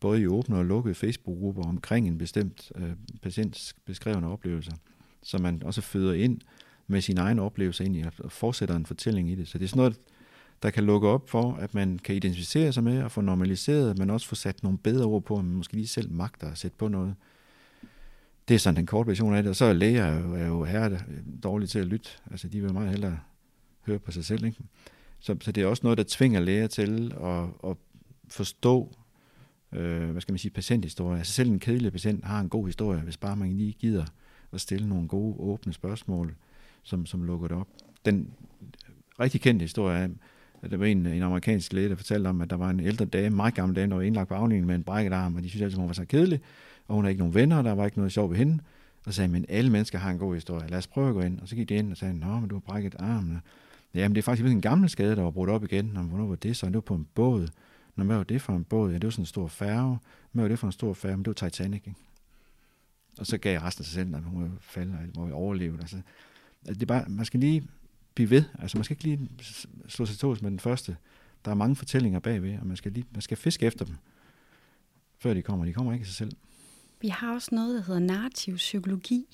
både 0.00 0.20
i 0.20 0.26
åbne 0.26 0.56
og 0.56 0.64
lukkede 0.64 0.94
Facebook-grupper 0.94 1.62
omkring 1.62 2.08
en 2.08 2.18
bestemt 2.18 2.72
øh, 2.76 2.92
patients 3.22 3.74
beskrevne 3.84 4.28
oplevelser, 4.28 4.72
så 5.22 5.38
man 5.38 5.62
også 5.62 5.80
føder 5.80 6.12
ind 6.12 6.40
med 6.92 7.00
sin 7.00 7.18
egen 7.18 7.38
oplevelse 7.38 7.84
ind 7.84 7.96
i 7.96 8.04
og 8.18 8.32
fortsætter 8.32 8.76
en 8.76 8.86
fortælling 8.86 9.30
i 9.30 9.34
det. 9.34 9.48
Så 9.48 9.58
det 9.58 9.64
er 9.64 9.68
sådan 9.68 9.78
noget, 9.78 10.00
der 10.62 10.70
kan 10.70 10.84
lukke 10.84 11.08
op 11.08 11.30
for, 11.30 11.54
at 11.54 11.74
man 11.74 11.98
kan 11.98 12.14
identificere 12.14 12.72
sig 12.72 12.84
med 12.84 13.02
og 13.02 13.12
få 13.12 13.20
normaliseret, 13.20 13.98
men 13.98 14.10
også 14.10 14.28
få 14.28 14.34
sat 14.34 14.62
nogle 14.62 14.78
bedre 14.78 15.04
ord 15.04 15.22
på, 15.22 15.38
at 15.38 15.44
man 15.44 15.54
måske 15.54 15.74
lige 15.74 15.86
selv 15.86 16.10
magter 16.10 16.50
at 16.50 16.58
sætte 16.58 16.76
på 16.76 16.88
noget. 16.88 17.14
Det 18.48 18.54
er 18.54 18.58
sådan 18.58 18.76
den 18.76 18.86
korte 18.86 19.08
version 19.08 19.34
af 19.34 19.42
det, 19.42 19.50
og 19.50 19.56
så 19.56 19.64
er 19.64 19.72
læger 19.72 20.20
jo, 20.20 20.34
er 20.34 20.46
jo 20.46 20.64
herre 20.64 20.90
øh, 20.90 21.00
dårlige 21.42 21.68
til 21.68 21.78
at 21.78 21.86
lytte. 21.86 22.10
Altså, 22.30 22.48
de 22.48 22.60
vil 22.60 22.72
meget 22.72 22.90
hellere 22.90 23.18
høre 23.86 23.98
på 23.98 24.10
sig 24.10 24.24
selv, 24.24 24.44
ikke? 24.44 24.58
Så, 25.20 25.36
så 25.40 25.52
det 25.52 25.62
er 25.62 25.66
også 25.66 25.80
noget, 25.82 25.98
der 25.98 26.04
tvinger 26.08 26.40
læger 26.40 26.66
til 26.66 27.14
at, 27.22 27.70
at 27.70 27.76
forstå, 28.28 28.96
øh, 29.72 30.10
hvad 30.10 30.20
skal 30.20 30.32
man 30.32 30.38
sige, 30.38 30.52
patienthistorie. 30.52 31.18
Altså 31.18 31.32
selv 31.32 31.50
en 31.50 31.58
kedelig 31.58 31.92
patient 31.92 32.24
har 32.24 32.40
en 32.40 32.48
god 32.48 32.66
historie, 32.66 33.00
hvis 33.00 33.16
bare 33.16 33.36
man 33.36 33.52
lige 33.52 33.72
gider 33.72 34.04
at 34.52 34.60
stille 34.60 34.88
nogle 34.88 35.08
gode, 35.08 35.36
åbne 35.38 35.72
spørgsmål, 35.72 36.34
som, 36.82 37.06
som 37.06 37.22
lukker 37.22 37.48
det 37.48 37.56
op. 37.56 37.68
Den 38.04 38.30
rigtig 39.20 39.40
kendte 39.40 39.62
historie 39.62 39.98
er, 39.98 40.08
Der 40.68 40.76
var 40.76 40.86
en, 40.86 41.06
en 41.06 41.22
amerikansk 41.22 41.72
læge, 41.72 41.88
der 41.88 41.94
fortalte 41.94 42.28
om, 42.28 42.40
at 42.40 42.50
der 42.50 42.56
var 42.56 42.70
en 42.70 42.80
ældre 42.80 43.04
dame, 43.04 43.36
meget 43.36 43.54
gammel 43.54 43.76
dame, 43.76 43.90
der 43.90 43.96
var 43.96 44.02
indlagt 44.02 44.28
på 44.28 44.34
afdelingen 44.34 44.66
med 44.66 44.74
en 44.74 44.84
brækket 44.84 45.12
arm, 45.12 45.36
og 45.36 45.42
de 45.42 45.48
synes 45.48 45.62
altid, 45.62 45.78
hun 45.78 45.86
var 45.86 45.92
så 45.92 46.04
kedelig, 46.04 46.40
og 46.88 46.94
hun 46.94 47.04
havde 47.04 47.12
ikke 47.12 47.18
nogen 47.18 47.34
venner, 47.34 47.58
og 47.58 47.64
der 47.64 47.72
var 47.72 47.84
ikke 47.84 47.98
noget 47.98 48.12
sjov 48.12 48.30
ved 48.30 48.36
hende. 48.36 48.58
Og 49.06 49.14
sagde 49.14 49.28
men 49.28 49.44
alle 49.48 49.70
mennesker 49.70 49.98
har 49.98 50.10
en 50.10 50.18
god 50.18 50.34
historie, 50.34 50.68
lad 50.68 50.78
os 50.78 50.86
prøve 50.86 51.08
at 51.08 51.14
gå 51.14 51.20
ind. 51.20 51.40
Og 51.40 51.48
så 51.48 51.56
gik 51.56 51.68
de 51.68 51.74
ind 51.74 51.90
og 51.90 51.96
sagde, 51.96 52.18
nå, 52.18 52.40
men 52.40 52.48
du 52.48 52.54
har 52.54 52.60
brækket 52.60 52.94
armen. 52.98 53.38
Jamen, 53.94 54.14
det 54.14 54.20
er 54.20 54.22
faktisk 54.22 54.46
en 54.46 54.60
gammel 54.60 54.88
skade, 54.88 55.16
der 55.16 55.22
var 55.22 55.30
brudt 55.30 55.50
op 55.50 55.64
igen. 55.64 55.84
Nå, 55.84 56.00
hvornår 56.00 56.26
var 56.26 56.34
det 56.34 56.56
så? 56.56 56.66
Det 56.66 56.74
var 56.74 56.80
på 56.80 56.94
en 56.94 57.06
båd. 57.14 57.48
Nå, 57.96 58.04
hvad 58.04 58.16
var 58.16 58.24
det 58.24 58.42
for 58.42 58.52
en 58.52 58.64
båd? 58.64 58.90
Ja, 58.90 58.94
det 58.94 59.04
var 59.04 59.10
sådan 59.10 59.22
en 59.22 59.26
stor 59.26 59.46
færge. 59.46 59.98
Hvad 60.32 60.44
var 60.44 60.48
det 60.48 60.58
for 60.58 60.66
en 60.66 60.72
stor 60.72 60.94
færge? 60.94 61.16
Men 61.16 61.24
det 61.24 61.42
var 61.42 61.48
Titanic, 61.48 61.82
ikke? 61.86 61.98
Og 63.18 63.26
så 63.26 63.38
gav 63.38 63.52
jeg 63.52 63.62
resten 63.62 63.82
af 63.82 63.86
sig 63.86 63.94
selv, 63.94 64.16
at 64.16 64.22
hun 64.22 64.52
falde 64.60 64.98
og 65.16 65.26
vi 65.26 65.32
overleve. 65.32 65.78
Altså, 65.80 65.96
det 66.66 66.82
er 66.82 66.86
bare, 66.86 67.04
man 67.08 67.24
skal 67.24 67.40
lige 67.40 67.64
blive 68.14 68.30
ved. 68.30 68.44
Altså, 68.58 68.78
man 68.78 68.84
skal 68.84 68.94
ikke 68.94 69.04
lige 69.04 69.30
slå 69.88 70.06
sig 70.06 70.18
til 70.18 70.28
med 70.28 70.50
den 70.50 70.60
første. 70.60 70.96
Der 71.44 71.50
er 71.50 71.54
mange 71.54 71.76
fortællinger 71.76 72.18
bagved, 72.18 72.58
og 72.58 72.66
man 72.66 72.76
skal, 72.76 72.92
lige, 72.92 73.06
man 73.12 73.22
skal 73.22 73.36
fiske 73.36 73.66
efter 73.66 73.84
dem, 73.84 73.94
før 75.18 75.34
de 75.34 75.42
kommer. 75.42 75.64
De 75.64 75.72
kommer 75.72 75.92
ikke 75.92 76.02
af 76.02 76.06
sig 76.06 76.16
selv. 76.16 76.32
Vi 77.00 77.08
har 77.08 77.34
også 77.34 77.48
noget, 77.52 77.74
der 77.74 77.82
hedder 77.82 78.00
narrativ 78.00 78.56
psykologi. 78.56 79.26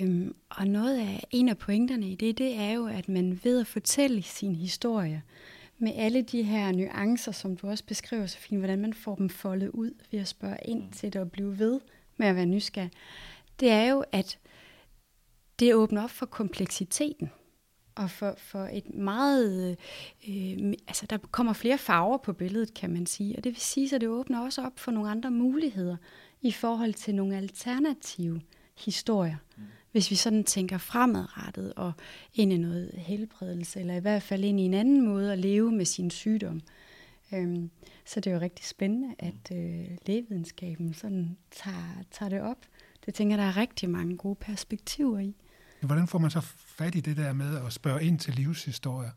Øhm, 0.00 0.34
og 0.48 0.66
noget 0.66 0.98
af 0.98 1.24
en 1.30 1.48
af 1.48 1.58
pointerne 1.58 2.10
i 2.10 2.14
det, 2.14 2.38
det 2.38 2.54
er 2.54 2.70
jo, 2.70 2.86
at 2.86 3.08
man 3.08 3.40
ved 3.44 3.60
at 3.60 3.66
fortælle 3.66 4.22
sin 4.22 4.54
historie, 4.54 5.22
med 5.78 5.92
alle 5.94 6.22
de 6.22 6.42
her 6.42 6.72
nuancer, 6.72 7.32
som 7.32 7.56
du 7.56 7.68
også 7.68 7.84
beskriver 7.84 8.26
så 8.26 8.38
fint, 8.38 8.60
hvordan 8.60 8.78
man 8.78 8.94
får 8.94 9.14
dem 9.14 9.28
foldet 9.28 9.68
ud 9.68 9.90
ved 10.10 10.20
at 10.20 10.28
spørge 10.28 10.56
ind 10.64 10.82
mm. 10.82 10.90
til 10.90 11.12
det 11.12 11.20
og 11.20 11.30
blive 11.30 11.58
ved 11.58 11.80
med 12.16 12.26
at 12.26 12.36
være 12.36 12.46
nysgerrig, 12.46 12.90
det 13.60 13.70
er 13.70 13.84
jo, 13.90 14.04
at 14.12 14.38
det 15.58 15.74
åbner 15.74 16.02
op 16.02 16.10
for 16.10 16.26
kompleksiteten 16.26 17.30
og 17.94 18.10
for, 18.10 18.34
for 18.38 18.68
et 18.72 18.94
meget, 18.94 19.76
øh, 20.28 20.72
altså 20.88 21.06
der 21.06 21.18
kommer 21.30 21.52
flere 21.52 21.78
farver 21.78 22.18
på 22.18 22.32
billedet, 22.32 22.74
kan 22.74 22.90
man 22.90 23.06
sige, 23.06 23.36
og 23.36 23.44
det 23.44 23.52
vil 23.52 23.60
sige, 23.60 23.94
at 23.94 24.00
det 24.00 24.08
åbner 24.08 24.40
også 24.40 24.62
op 24.62 24.78
for 24.78 24.90
nogle 24.90 25.10
andre 25.10 25.30
muligheder 25.30 25.96
i 26.40 26.52
forhold 26.52 26.94
til 26.94 27.14
nogle 27.14 27.36
alternative 27.36 28.40
historier. 28.76 29.36
Mm 29.56 29.64
hvis 29.92 30.10
vi 30.10 30.16
sådan 30.16 30.44
tænker 30.44 30.78
fremadrettet 30.78 31.72
og 31.76 31.92
ind 32.34 32.52
i 32.52 32.56
noget 32.56 32.90
helbredelse, 32.96 33.80
eller 33.80 33.94
i 33.94 34.00
hvert 34.00 34.22
fald 34.22 34.44
ind 34.44 34.60
i 34.60 34.62
en 34.62 34.74
anden 34.74 35.04
måde 35.04 35.32
at 35.32 35.38
leve 35.38 35.72
med 35.72 35.84
sin 35.84 36.10
sygdom. 36.10 36.60
Øhm, 37.34 37.70
så 38.04 38.20
det 38.20 38.30
er 38.30 38.34
jo 38.34 38.40
rigtig 38.40 38.64
spændende, 38.64 39.14
at 39.18 39.52
øh, 39.52 39.96
lægevidenskaben 40.06 40.94
sådan 40.94 41.36
tager, 41.50 42.04
tager 42.10 42.30
det 42.30 42.40
op. 42.40 42.66
Det 43.06 43.14
tænker 43.14 43.36
jeg, 43.36 43.42
der 43.42 43.48
er 43.48 43.56
rigtig 43.56 43.90
mange 43.90 44.16
gode 44.16 44.34
perspektiver 44.34 45.18
i. 45.18 45.34
Hvordan 45.80 46.06
får 46.06 46.18
man 46.18 46.30
så 46.30 46.40
fat 46.40 46.94
i 46.94 47.00
det 47.00 47.16
der 47.16 47.32
med 47.32 47.56
at 47.66 47.72
spørge 47.72 48.04
ind 48.04 48.18
til 48.18 48.34
livshistorier? 48.34 49.10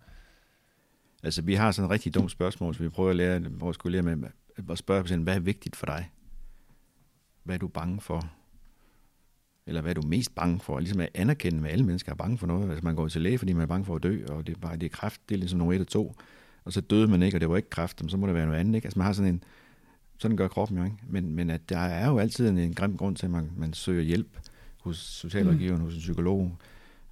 Altså, 1.23 1.41
vi 1.41 1.53
har 1.53 1.71
sådan 1.71 1.85
et 1.85 1.91
rigtig 1.91 2.13
dumt 2.13 2.31
spørgsmål, 2.31 2.75
så 2.75 2.83
vi 2.83 2.89
prøver 2.89 3.09
at 3.09 3.15
lære 3.15 3.41
vores 3.49 3.77
kolleger 3.77 4.01
med 4.01 4.29
at 4.69 4.77
spørge 4.77 5.03
patienten, 5.03 5.23
hvad 5.23 5.35
er 5.35 5.39
vigtigt 5.39 5.75
for 5.75 5.85
dig? 5.85 6.11
Hvad 7.43 7.55
er 7.55 7.59
du 7.59 7.67
bange 7.67 8.01
for? 8.01 8.31
eller 9.67 9.81
hvad 9.81 9.91
er 9.91 10.01
du 10.01 10.07
mest 10.07 10.35
bange 10.35 10.59
for? 10.59 10.79
Ligesom 10.79 10.99
at 10.99 11.09
anerkende, 11.13 11.67
at 11.67 11.73
alle 11.73 11.85
mennesker 11.85 12.11
er 12.11 12.15
bange 12.15 12.37
for 12.37 12.47
noget. 12.47 12.69
Altså 12.69 12.83
man 12.83 12.95
går 12.95 13.07
til 13.07 13.21
læge, 13.21 13.37
fordi 13.37 13.53
man 13.53 13.61
er 13.61 13.67
bange 13.67 13.85
for 13.85 13.95
at 13.95 14.03
dø, 14.03 14.25
og 14.29 14.47
det 14.47 14.55
er 14.55 14.59
bare 14.59 14.77
det 14.77 14.85
er 14.85 14.89
kræft, 14.89 15.21
det 15.29 15.35
er 15.35 15.39
ligesom 15.39 15.57
nummer 15.57 15.73
et 15.73 15.81
og 15.81 15.87
to. 15.87 16.15
Og 16.65 16.73
så 16.73 16.81
døde 16.81 17.07
man 17.07 17.23
ikke, 17.23 17.37
og 17.37 17.41
det 17.41 17.49
var 17.49 17.57
ikke 17.57 17.69
kræft, 17.69 18.03
så 18.07 18.17
må 18.17 18.27
det 18.27 18.35
være 18.35 18.45
noget 18.45 18.59
andet. 18.59 18.75
Ikke? 18.75 18.85
Altså 18.85 18.99
man 18.99 19.05
har 19.05 19.13
sådan 19.13 19.33
en, 19.33 19.43
sådan 20.17 20.37
gør 20.37 20.47
kroppen 20.47 20.77
jo 20.77 20.83
ikke. 20.83 20.97
Men, 21.07 21.35
men 21.35 21.49
at 21.49 21.69
der 21.69 21.77
er 21.77 22.09
jo 22.09 22.19
altid 22.19 22.49
en, 22.49 22.57
en 22.57 22.73
grim 22.73 22.97
grund 22.97 23.15
til, 23.15 23.25
at 23.25 23.31
man, 23.31 23.51
man 23.57 23.73
søger 23.73 24.03
hjælp 24.03 24.39
hos 24.81 24.97
socialrådgiveren, 24.97 25.79
mm. 25.79 25.85
hos 25.85 25.93
en 25.93 25.99
psykolog. 25.99 26.57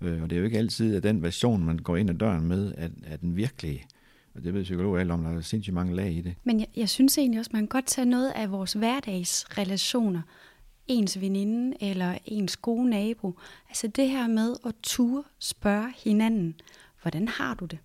Øh, 0.02 0.24
og 0.24 0.30
det 0.30 0.36
er 0.36 0.40
jo 0.40 0.46
ikke 0.46 0.58
altid, 0.58 0.96
at 0.96 1.04
den 1.04 1.22
version, 1.24 1.64
man 1.64 1.78
går 1.78 1.98
ind 1.98 2.10
ad 2.10 2.16
døren 2.16 2.48
med, 2.48 2.74
er, 2.78 2.90
er 3.04 3.18
den 3.18 3.36
virkelige. 3.36 3.86
Og 4.36 4.44
det 4.44 4.54
ved 4.54 4.64
psykologer 4.64 5.00
alt 5.00 5.12
om, 5.12 5.24
der 5.24 5.32
er 5.32 5.42
sindssygt 5.42 5.74
mange 5.74 5.96
lag 5.96 6.12
i 6.12 6.22
det. 6.22 6.36
Men 6.44 6.60
jeg, 6.60 6.68
jeg 6.76 6.90
synes 6.90 7.18
egentlig 7.18 7.40
også, 7.40 7.52
man 7.54 7.62
kan 7.62 7.68
godt 7.68 7.86
tage 7.86 8.06
noget 8.06 8.32
af 8.36 8.52
vores 8.52 8.74
hverdagsrelationer 8.74 10.22
ens 10.88 11.22
veninde 11.22 11.78
eller 11.82 12.18
ens 12.26 12.58
gode 12.58 12.90
nabo. 12.90 13.40
Altså 13.70 13.88
det 13.88 14.10
her 14.10 14.28
med 14.28 14.56
at 14.66 14.76
ture 14.84 15.24
spørge 15.40 15.94
hinanden, 16.04 16.56
hvordan 17.02 17.28
har 17.28 17.54
du 17.54 17.66
det? 17.66 17.80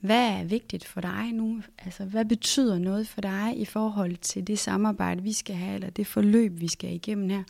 Hvad 0.00 0.28
er 0.28 0.44
vigtigt 0.44 0.84
for 0.84 1.00
dig 1.00 1.32
nu? 1.32 1.62
Altså 1.78 2.04
hvad 2.04 2.24
betyder 2.24 2.78
noget 2.78 3.08
for 3.08 3.20
dig 3.20 3.52
i 3.56 3.64
forhold 3.64 4.16
til 4.16 4.46
det 4.46 4.58
samarbejde, 4.58 5.22
vi 5.22 5.32
skal 5.32 5.54
have, 5.54 5.74
eller 5.74 5.90
det 5.90 6.06
forløb, 6.06 6.60
vi 6.60 6.68
skal 6.68 6.94
igennem 6.94 7.30
her? 7.30 7.42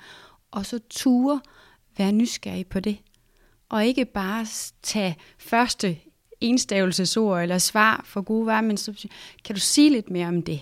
Og 0.50 0.66
så 0.66 0.80
ture 0.90 1.40
være 1.98 2.12
nysgerrig 2.12 2.66
på 2.66 2.80
det. 2.80 2.98
Og 3.68 3.86
ikke 3.86 4.04
bare 4.04 4.46
tage 4.82 5.16
første 5.38 5.98
enstavelsesord 6.40 7.42
eller 7.42 7.58
svar 7.58 8.02
for 8.04 8.22
gode 8.22 8.46
varer, 8.46 8.60
men 8.60 8.76
så 8.76 9.08
kan 9.44 9.54
du 9.54 9.60
sige 9.60 9.90
lidt 9.90 10.10
mere 10.10 10.28
om 10.28 10.42
det? 10.42 10.60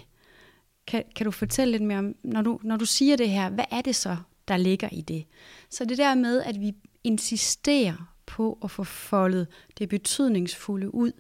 Kan, 0.87 1.05
kan 1.17 1.25
du 1.25 1.31
fortælle 1.31 1.73
lidt 1.73 1.83
mere 1.83 1.99
om, 1.99 2.15
når 2.23 2.43
du, 2.43 2.61
når 2.63 2.77
du 2.77 2.85
siger 2.85 3.17
det 3.17 3.29
her, 3.29 3.51
hvad 3.51 3.65
er 3.71 3.81
det 3.81 3.97
så, 3.97 4.17
der 4.49 4.57
ligger 4.57 4.89
i 4.93 5.01
det? 5.01 5.25
Så 5.71 5.85
det 5.85 5.99
der 5.99 6.15
med, 6.15 6.43
at 6.43 6.61
vi 6.61 6.75
insisterer 7.05 8.15
på 8.27 8.59
at 8.65 8.71
få 8.71 8.85
foldet 8.85 9.47
det 9.79 9.89
betydningsfulde 9.89 10.95
ud. 10.95 11.13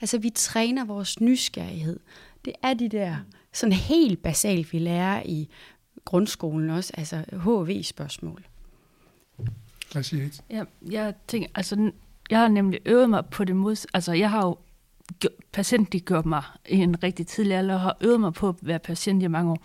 Altså 0.00 0.18
vi 0.18 0.30
træner 0.30 0.84
vores 0.84 1.20
nysgerrighed. 1.20 2.00
Det 2.44 2.52
er 2.62 2.74
de 2.74 2.88
der 2.88 3.16
sådan 3.52 3.72
helt 3.72 4.22
basalt, 4.22 4.72
vi 4.72 4.78
lærer 4.78 5.22
i 5.24 5.48
grundskolen 6.08 6.70
også, 6.70 6.92
altså 6.96 7.24
HV-spørgsmål. 7.32 8.44
Hvad 9.92 10.02
siger 10.02 10.24
I? 10.24 10.30
Ja, 10.50 10.64
jeg 10.90 11.14
tænker, 11.26 11.48
altså, 11.54 11.90
jeg 12.30 12.38
har 12.38 12.48
nemlig 12.48 12.80
øvet 12.86 13.10
mig 13.10 13.26
på 13.26 13.44
det 13.44 13.56
mod, 13.56 13.86
altså 13.94 14.12
jeg 14.12 14.30
har 14.30 14.46
jo 14.46 14.56
gjort 16.04 16.26
mig 16.26 16.42
i 16.68 16.76
en 16.76 17.02
rigtig 17.02 17.26
tidlig 17.26 17.56
alder, 17.56 17.74
og 17.74 17.80
har 17.80 17.96
øvet 18.00 18.20
mig 18.20 18.32
på 18.32 18.48
at 18.48 18.54
være 18.62 18.78
patient 18.78 19.22
i 19.22 19.26
mange 19.26 19.52
år. 19.52 19.58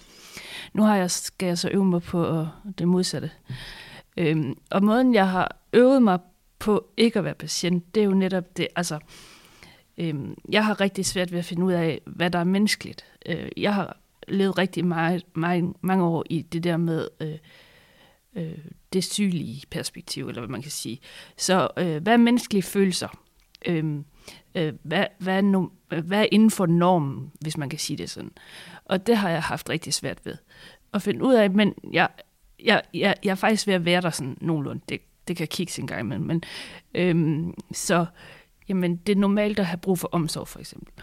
Nu 0.73 0.83
har 0.83 0.95
jeg, 0.95 1.11
skal 1.11 1.47
jeg 1.47 1.57
så 1.57 1.69
øve 1.69 1.85
mig 1.85 2.01
på 2.01 2.39
uh, 2.39 2.47
det 2.77 2.87
modsatte. 2.87 3.31
Øhm, 4.17 4.57
og 4.71 4.83
måden, 4.83 5.13
jeg 5.13 5.29
har 5.29 5.57
øvet 5.73 6.01
mig 6.01 6.19
på 6.59 6.87
ikke 6.97 7.19
at 7.19 7.25
være 7.25 7.33
patient, 7.33 7.95
det 7.95 8.01
er 8.01 8.05
jo 8.05 8.13
netop 8.13 8.57
det, 8.57 8.67
altså, 8.75 8.99
øhm, 9.97 10.35
jeg 10.49 10.65
har 10.65 10.81
rigtig 10.81 11.05
svært 11.05 11.31
ved 11.31 11.39
at 11.39 11.45
finde 11.45 11.63
ud 11.63 11.73
af, 11.73 12.01
hvad 12.05 12.29
der 12.29 12.39
er 12.39 12.43
menneskeligt. 12.43 13.05
Øh, 13.25 13.49
jeg 13.57 13.75
har 13.75 13.97
levet 14.27 14.57
rigtig 14.57 14.85
meget, 14.85 15.23
meget, 15.35 15.73
mange 15.81 16.03
år 16.03 16.23
i 16.29 16.41
det 16.41 16.63
der 16.63 16.77
med 16.77 17.07
øh, 17.19 17.37
øh, 18.35 18.57
det 18.93 19.03
sygelige 19.03 19.63
perspektiv, 19.71 20.27
eller 20.27 20.41
hvad 20.41 20.49
man 20.49 20.61
kan 20.61 20.71
sige. 20.71 20.99
Så 21.37 21.67
øh, 21.77 22.03
hvad 22.03 22.13
er 22.13 22.17
menneskelige 22.17 22.63
følelser? 22.63 23.07
Øh, 23.65 23.95
øh, 24.55 24.73
hvad, 24.83 25.05
hvad, 25.17 25.37
er 25.37 25.41
no, 25.41 25.67
hvad 25.87 26.19
er 26.19 26.27
inden 26.31 26.51
for 26.51 26.65
normen, 26.65 27.31
hvis 27.41 27.57
man 27.57 27.69
kan 27.69 27.79
sige 27.79 27.97
det 27.97 28.09
sådan. 28.09 28.31
Og 28.85 29.07
det 29.07 29.17
har 29.17 29.29
jeg 29.29 29.43
haft 29.43 29.69
rigtig 29.69 29.93
svært 29.93 30.25
ved 30.25 30.35
at 30.93 31.01
finde 31.01 31.23
ud 31.23 31.33
af, 31.33 31.51
men 31.51 31.73
jeg, 31.93 32.09
jeg, 32.63 32.81
jeg, 32.93 33.15
jeg 33.23 33.31
er 33.31 33.35
faktisk 33.35 33.67
ved 33.67 33.73
at 33.73 33.85
være 33.85 34.01
der 34.01 34.09
sådan 34.09 34.37
nogenlunde. 34.41 34.81
Det, 34.89 35.01
det 35.27 35.37
kan 35.37 35.47
kigge 35.47 35.81
en 35.81 35.87
gang 35.87 35.99
imellem. 35.99 36.25
Men, 36.25 36.43
øhm, 36.95 37.53
så 37.71 38.05
jamen, 38.69 38.95
det 38.95 39.15
er 39.15 39.19
normalt 39.19 39.59
at 39.59 39.65
have 39.65 39.77
brug 39.77 39.99
for 39.99 40.09
omsorg, 40.11 40.47
for 40.47 40.59
eksempel. 40.59 40.93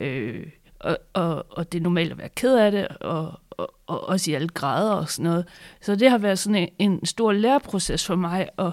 Øh, 0.00 0.46
og, 0.82 0.98
og, 1.12 1.46
og 1.50 1.72
det 1.72 1.78
er 1.78 1.82
normalt 1.82 2.12
at 2.12 2.18
være 2.18 2.28
ked 2.28 2.56
af 2.56 2.72
det, 2.72 2.88
og, 2.88 3.40
og, 3.50 3.74
og 3.86 4.08
også 4.08 4.30
i 4.30 4.34
alle 4.34 4.48
grader 4.48 4.92
og 4.92 5.08
sådan 5.08 5.30
noget. 5.30 5.48
Så 5.80 5.96
det 5.96 6.10
har 6.10 6.18
været 6.18 6.38
sådan 6.38 6.56
en, 6.56 6.68
en 6.78 7.06
stor 7.06 7.32
læreproces 7.32 8.06
for 8.06 8.16
mig, 8.16 8.48
at 8.58 8.72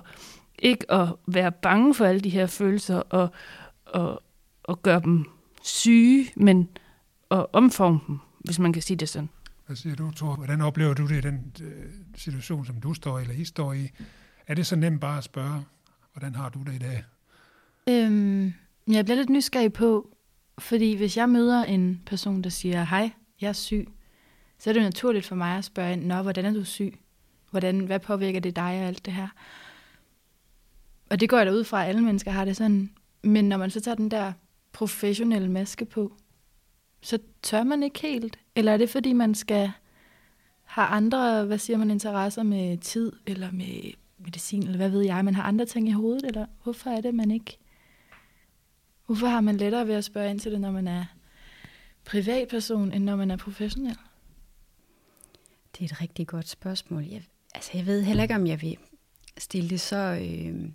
ikke 0.60 0.92
at 0.92 1.08
være 1.28 1.52
bange 1.52 1.94
for 1.96 2.06
alle 2.06 2.22
de 2.22 2.30
her 2.30 2.46
følelser, 2.46 2.98
og, 2.98 3.30
at, 3.94 4.18
at 4.70 4.82
gøre 4.82 5.02
dem 5.04 5.26
syge, 5.64 6.32
men 6.36 6.70
at 7.32 7.46
omforme 7.54 8.00
dem, 8.08 8.20
hvis 8.40 8.60
man 8.60 8.74
kan 8.74 8.82
sige 8.82 8.98
det 8.98 9.10
sådan. 9.10 9.30
Hvad 9.66 9.76
siger 9.76 9.96
du, 9.96 10.12
Thor? 10.12 10.36
Hvordan 10.36 10.62
oplever 10.62 10.94
du 10.94 11.08
det 11.08 11.18
i 11.18 11.22
den 11.22 11.54
øh, 11.62 11.86
situation, 12.16 12.66
som 12.66 12.82
du 12.82 12.94
står 12.94 13.20
i, 13.20 13.22
eller 13.22 13.36
I 13.36 13.46
står 13.46 13.74
i? 13.74 13.90
Er 14.48 14.54
det 14.54 14.68
så 14.68 14.76
nemt 14.76 15.02
bare 15.02 15.18
at 15.18 15.24
spørge, 15.24 15.66
hvordan 16.14 16.36
har 16.36 16.50
du 16.50 16.60
det 16.60 16.74
i 16.74 16.78
dag? 16.78 17.04
Øhm, 17.90 18.54
jeg 18.88 19.06
bliver 19.06 19.18
lidt 19.18 19.30
nysgerrig 19.30 19.74
på, 19.74 20.10
fordi 20.60 20.96
hvis 20.96 21.18
jeg 21.18 21.30
møder 21.30 21.64
en 21.64 22.02
person, 22.06 22.42
der 22.42 22.50
siger, 22.50 22.84
hej, 22.84 23.12
jeg 23.42 23.48
er 23.48 23.54
syg, 23.54 23.88
så 24.58 24.70
er 24.70 24.74
det 24.74 24.84
naturligt 24.84 25.26
for 25.26 25.36
mig 25.36 25.58
at 25.58 25.66
spørge, 25.66 25.96
nå, 25.96 26.22
hvordan 26.22 26.46
er 26.46 26.54
du 26.54 26.64
syg? 26.64 27.00
Hvordan, 27.52 27.80
hvad 27.80 28.00
påvirker 28.00 28.40
det 28.40 28.56
dig 28.56 28.64
og 28.64 28.88
alt 28.88 29.06
det 29.06 29.14
her? 29.14 29.28
Og 31.10 31.20
det 31.20 31.30
går 31.30 31.38
jeg 31.38 31.46
da 31.46 31.52
ud 31.52 31.64
fra, 31.64 31.84
at 31.84 31.90
alle 31.90 32.02
mennesker 32.02 32.32
har 32.32 32.46
det 32.46 32.58
sådan. 32.58 32.92
Men 33.24 33.50
når 33.50 33.58
man 33.58 33.70
så 33.70 33.82
tager 33.82 33.96
den 33.96 34.12
der 34.12 34.34
professionelle 34.72 35.52
maske 35.52 35.86
på, 35.86 36.14
så 37.02 37.20
tør 37.42 37.64
man 37.64 37.84
ikke 37.84 38.00
helt? 38.00 38.40
Eller 38.56 38.72
er 38.72 38.78
det 38.78 38.90
fordi, 38.90 39.14
man 39.14 39.36
skal 39.36 39.72
have 40.64 40.88
andre, 40.88 41.46
hvad 41.46 41.58
siger 41.58 41.78
man, 41.78 41.92
interesser 41.92 42.44
med 42.44 42.78
tid, 42.78 43.12
eller 43.28 43.52
med 43.52 43.92
medicin, 44.18 44.64
eller 44.64 44.78
hvad 44.78 44.90
ved 44.90 45.02
jeg, 45.02 45.26
man 45.26 45.36
har 45.36 45.44
andre 45.44 45.66
ting 45.66 45.90
i 45.90 45.92
hovedet, 45.92 46.26
eller 46.26 46.46
hvorfor 46.64 46.90
er 46.90 47.02
det, 47.02 47.16
man 47.16 47.32
ikke... 47.32 47.58
Hvorfor 49.10 49.28
har 49.28 49.42
man 49.42 49.58
lettere 49.58 49.88
ved 49.88 49.96
at 49.96 50.04
spørge 50.04 50.30
ind 50.30 50.40
til 50.40 50.52
det, 50.52 50.62
når 50.62 50.72
man 50.72 50.88
er 50.88 51.06
privatperson, 52.06 52.92
end 52.92 53.04
når 53.04 53.16
man 53.16 53.32
er 53.32 53.38
professionel? 53.38 53.98
Det 55.74 55.82
er 55.82 55.86
et 55.86 56.02
rigtig 56.02 56.28
godt 56.28 56.50
spørgsmål. 56.50 57.04
Jeg, 57.04 57.24
altså, 57.56 57.72
jeg 57.74 57.86
ved 57.86 58.04
heller 58.04 58.24
ikke, 58.24 58.36
om 58.36 58.48
jeg 58.48 58.62
vil 58.62 58.78
stille 59.38 59.70
det 59.70 59.82
så... 59.82 60.20
Øh 60.22 60.72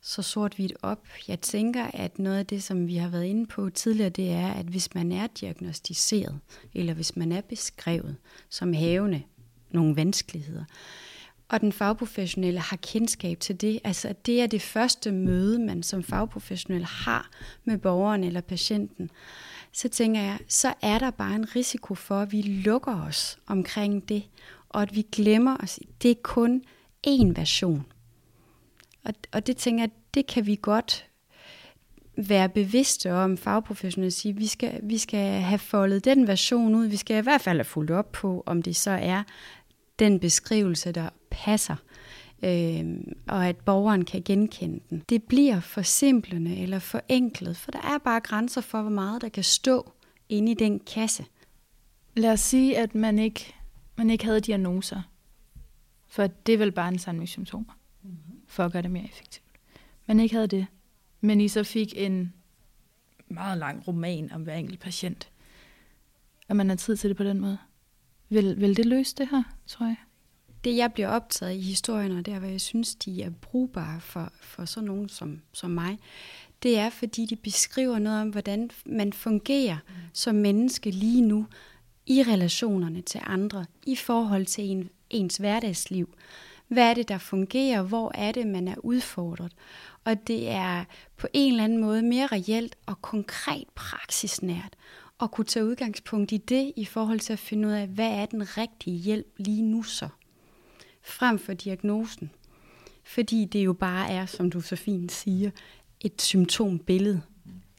så 0.00 0.22
sort-hvidt 0.22 0.72
op. 0.82 1.06
Jeg 1.28 1.40
tænker, 1.40 1.84
at 1.94 2.18
noget 2.18 2.38
af 2.38 2.46
det, 2.46 2.62
som 2.62 2.86
vi 2.86 2.96
har 2.96 3.08
været 3.08 3.24
inde 3.24 3.46
på 3.46 3.70
tidligere, 3.70 4.10
det 4.10 4.30
er, 4.30 4.48
at 4.48 4.66
hvis 4.66 4.94
man 4.94 5.12
er 5.12 5.26
diagnostiseret, 5.26 6.40
eller 6.74 6.94
hvis 6.94 7.16
man 7.16 7.32
er 7.32 7.40
beskrevet 7.40 8.16
som 8.48 8.72
havende 8.72 9.22
nogle 9.70 9.96
vanskeligheder, 9.96 10.64
og 11.48 11.60
den 11.60 11.72
fagprofessionelle 11.72 12.60
har 12.60 12.76
kendskab 12.76 13.40
til 13.40 13.60
det, 13.60 13.80
altså 13.84 14.14
det 14.26 14.42
er 14.42 14.46
det 14.46 14.62
første 14.62 15.12
møde, 15.12 15.58
man 15.58 15.82
som 15.82 16.02
fagprofessionel 16.02 16.84
har 16.84 17.30
med 17.64 17.78
borgeren 17.78 18.24
eller 18.24 18.40
patienten, 18.40 19.10
så 19.72 19.88
tænker 19.88 20.20
jeg, 20.20 20.38
så 20.48 20.74
er 20.82 20.98
der 20.98 21.10
bare 21.10 21.34
en 21.34 21.56
risiko 21.56 21.94
for, 21.94 22.20
at 22.20 22.32
vi 22.32 22.42
lukker 22.42 23.02
os 23.02 23.38
omkring 23.46 24.08
det, 24.08 24.22
og 24.68 24.82
at 24.82 24.94
vi 24.94 25.06
glemmer 25.12 25.56
os. 25.62 25.80
Det 26.02 26.10
er 26.10 26.14
kun 26.22 26.62
én 27.06 27.32
version. 27.36 27.86
Og, 29.04 29.14
og 29.32 29.46
det 29.46 29.56
tænker 29.56 29.82
jeg, 29.82 29.90
det 30.14 30.26
kan 30.26 30.46
vi 30.46 30.58
godt 30.62 31.08
være 32.16 32.48
bevidste 32.48 33.12
om 33.12 33.36
fagprofessionelle 33.36 34.10
sige, 34.10 34.36
vi 34.36 34.46
skal, 34.46 34.80
vi 34.82 34.98
skal 34.98 35.40
have 35.40 35.58
foldet 35.58 36.04
den 36.04 36.26
version 36.26 36.74
ud. 36.74 36.86
Vi 36.86 36.96
skal 36.96 37.16
i 37.16 37.20
hvert 37.20 37.40
fald 37.40 37.58
have 37.58 37.64
fulgt 37.64 37.90
op 37.90 38.12
på, 38.12 38.42
om 38.46 38.62
det 38.62 38.76
så 38.76 38.90
er 38.90 39.22
den 39.98 40.20
beskrivelse, 40.20 40.92
der 40.92 41.08
passer, 41.30 41.76
øh, 42.42 43.00
og 43.28 43.46
at 43.46 43.56
borgeren 43.56 44.04
kan 44.04 44.22
genkende 44.22 44.80
den. 44.90 45.02
Det 45.08 45.22
bliver 45.22 45.60
forsimplende 45.60 46.56
eller 46.56 46.78
forenklet, 46.78 47.56
for 47.56 47.70
der 47.70 47.80
er 47.80 47.98
bare 47.98 48.20
grænser 48.20 48.60
for, 48.60 48.82
hvor 48.82 48.90
meget 48.90 49.22
der 49.22 49.28
kan 49.28 49.44
stå 49.44 49.92
inde 50.28 50.52
i 50.52 50.54
den 50.54 50.80
kasse. 50.80 51.24
Lad 52.16 52.32
os 52.32 52.40
sige, 52.40 52.78
at 52.78 52.94
man 52.94 53.18
ikke, 53.18 53.54
man 53.96 54.10
ikke 54.10 54.24
havde 54.24 54.40
diagnoser, 54.40 55.02
for 56.06 56.26
det 56.26 56.52
er 56.52 56.58
vel 56.58 56.72
bare 56.72 56.88
en 56.88 56.98
samling 56.98 57.28
symptomer, 57.28 57.78
for 58.46 58.64
at 58.64 58.72
gøre 58.72 58.82
det 58.82 58.90
mere 58.90 59.04
effektivt. 59.04 59.44
Man 60.06 60.20
ikke 60.20 60.34
havde 60.34 60.46
det, 60.46 60.66
men 61.20 61.40
I 61.40 61.48
så 61.48 61.64
fik 61.64 61.92
en 61.96 62.32
meget 63.28 63.58
lang 63.58 63.88
roman 63.88 64.32
om 64.32 64.42
hver 64.42 64.54
enkelt 64.54 64.80
patient, 64.80 65.30
og 66.48 66.56
man 66.56 66.68
har 66.68 66.76
tid 66.76 66.96
til 66.96 67.08
det 67.08 67.16
på 67.16 67.24
den 67.24 67.40
måde. 67.40 67.58
Vil, 68.28 68.60
vil 68.60 68.76
det 68.76 68.86
løse 68.86 69.14
det 69.16 69.28
her, 69.30 69.42
tror 69.66 69.86
jeg? 69.86 69.96
Det, 70.68 70.76
jeg 70.76 70.92
bliver 70.92 71.08
optaget 71.08 71.54
i 71.54 71.60
historierne, 71.60 72.18
og 72.18 72.26
der, 72.26 72.38
hvor 72.38 72.48
jeg 72.48 72.60
synes, 72.60 72.94
de 72.94 73.22
er 73.22 73.30
brugbare 73.30 74.00
for, 74.00 74.32
for 74.40 74.64
sådan 74.64 74.86
nogen 74.86 75.08
som, 75.08 75.40
som 75.52 75.70
mig, 75.70 75.98
det 76.62 76.78
er, 76.78 76.90
fordi 76.90 77.26
de 77.26 77.36
beskriver 77.36 77.98
noget 77.98 78.20
om, 78.20 78.28
hvordan 78.28 78.70
man 78.86 79.12
fungerer 79.12 79.76
mm. 79.88 79.94
som 80.12 80.34
menneske 80.34 80.90
lige 80.90 81.22
nu 81.22 81.46
i 82.06 82.22
relationerne 82.22 83.00
til 83.00 83.20
andre, 83.24 83.66
i 83.86 83.96
forhold 83.96 84.46
til 84.46 84.64
en, 84.64 84.90
ens 85.10 85.36
hverdagsliv. 85.36 86.14
Hvad 86.68 86.90
er 86.90 86.94
det, 86.94 87.08
der 87.08 87.18
fungerer? 87.18 87.82
Hvor 87.82 88.12
er 88.14 88.32
det, 88.32 88.46
man 88.46 88.68
er 88.68 88.76
udfordret? 88.78 89.52
Og 90.04 90.26
det 90.26 90.48
er 90.48 90.84
på 91.16 91.26
en 91.32 91.52
eller 91.52 91.64
anden 91.64 91.78
måde 91.78 92.02
mere 92.02 92.26
reelt 92.26 92.76
og 92.86 93.02
konkret 93.02 93.64
praksisnært 93.74 94.76
at 95.20 95.30
kunne 95.30 95.44
tage 95.44 95.66
udgangspunkt 95.66 96.32
i 96.32 96.36
det 96.36 96.72
i 96.76 96.84
forhold 96.84 97.20
til 97.20 97.32
at 97.32 97.38
finde 97.38 97.68
ud 97.68 97.72
af, 97.72 97.86
hvad 97.86 98.10
er 98.10 98.26
den 98.26 98.56
rigtige 98.58 98.96
hjælp 98.96 99.26
lige 99.36 99.62
nu 99.62 99.82
så, 99.82 100.08
frem 101.08 101.38
for 101.38 101.52
diagnosen. 101.52 102.30
Fordi 103.04 103.44
det 103.44 103.64
jo 103.64 103.72
bare 103.72 104.10
er, 104.10 104.26
som 104.26 104.50
du 104.50 104.60
så 104.60 104.76
fint 104.76 105.12
siger, 105.12 105.50
et 106.00 106.22
symptombillede 106.22 107.22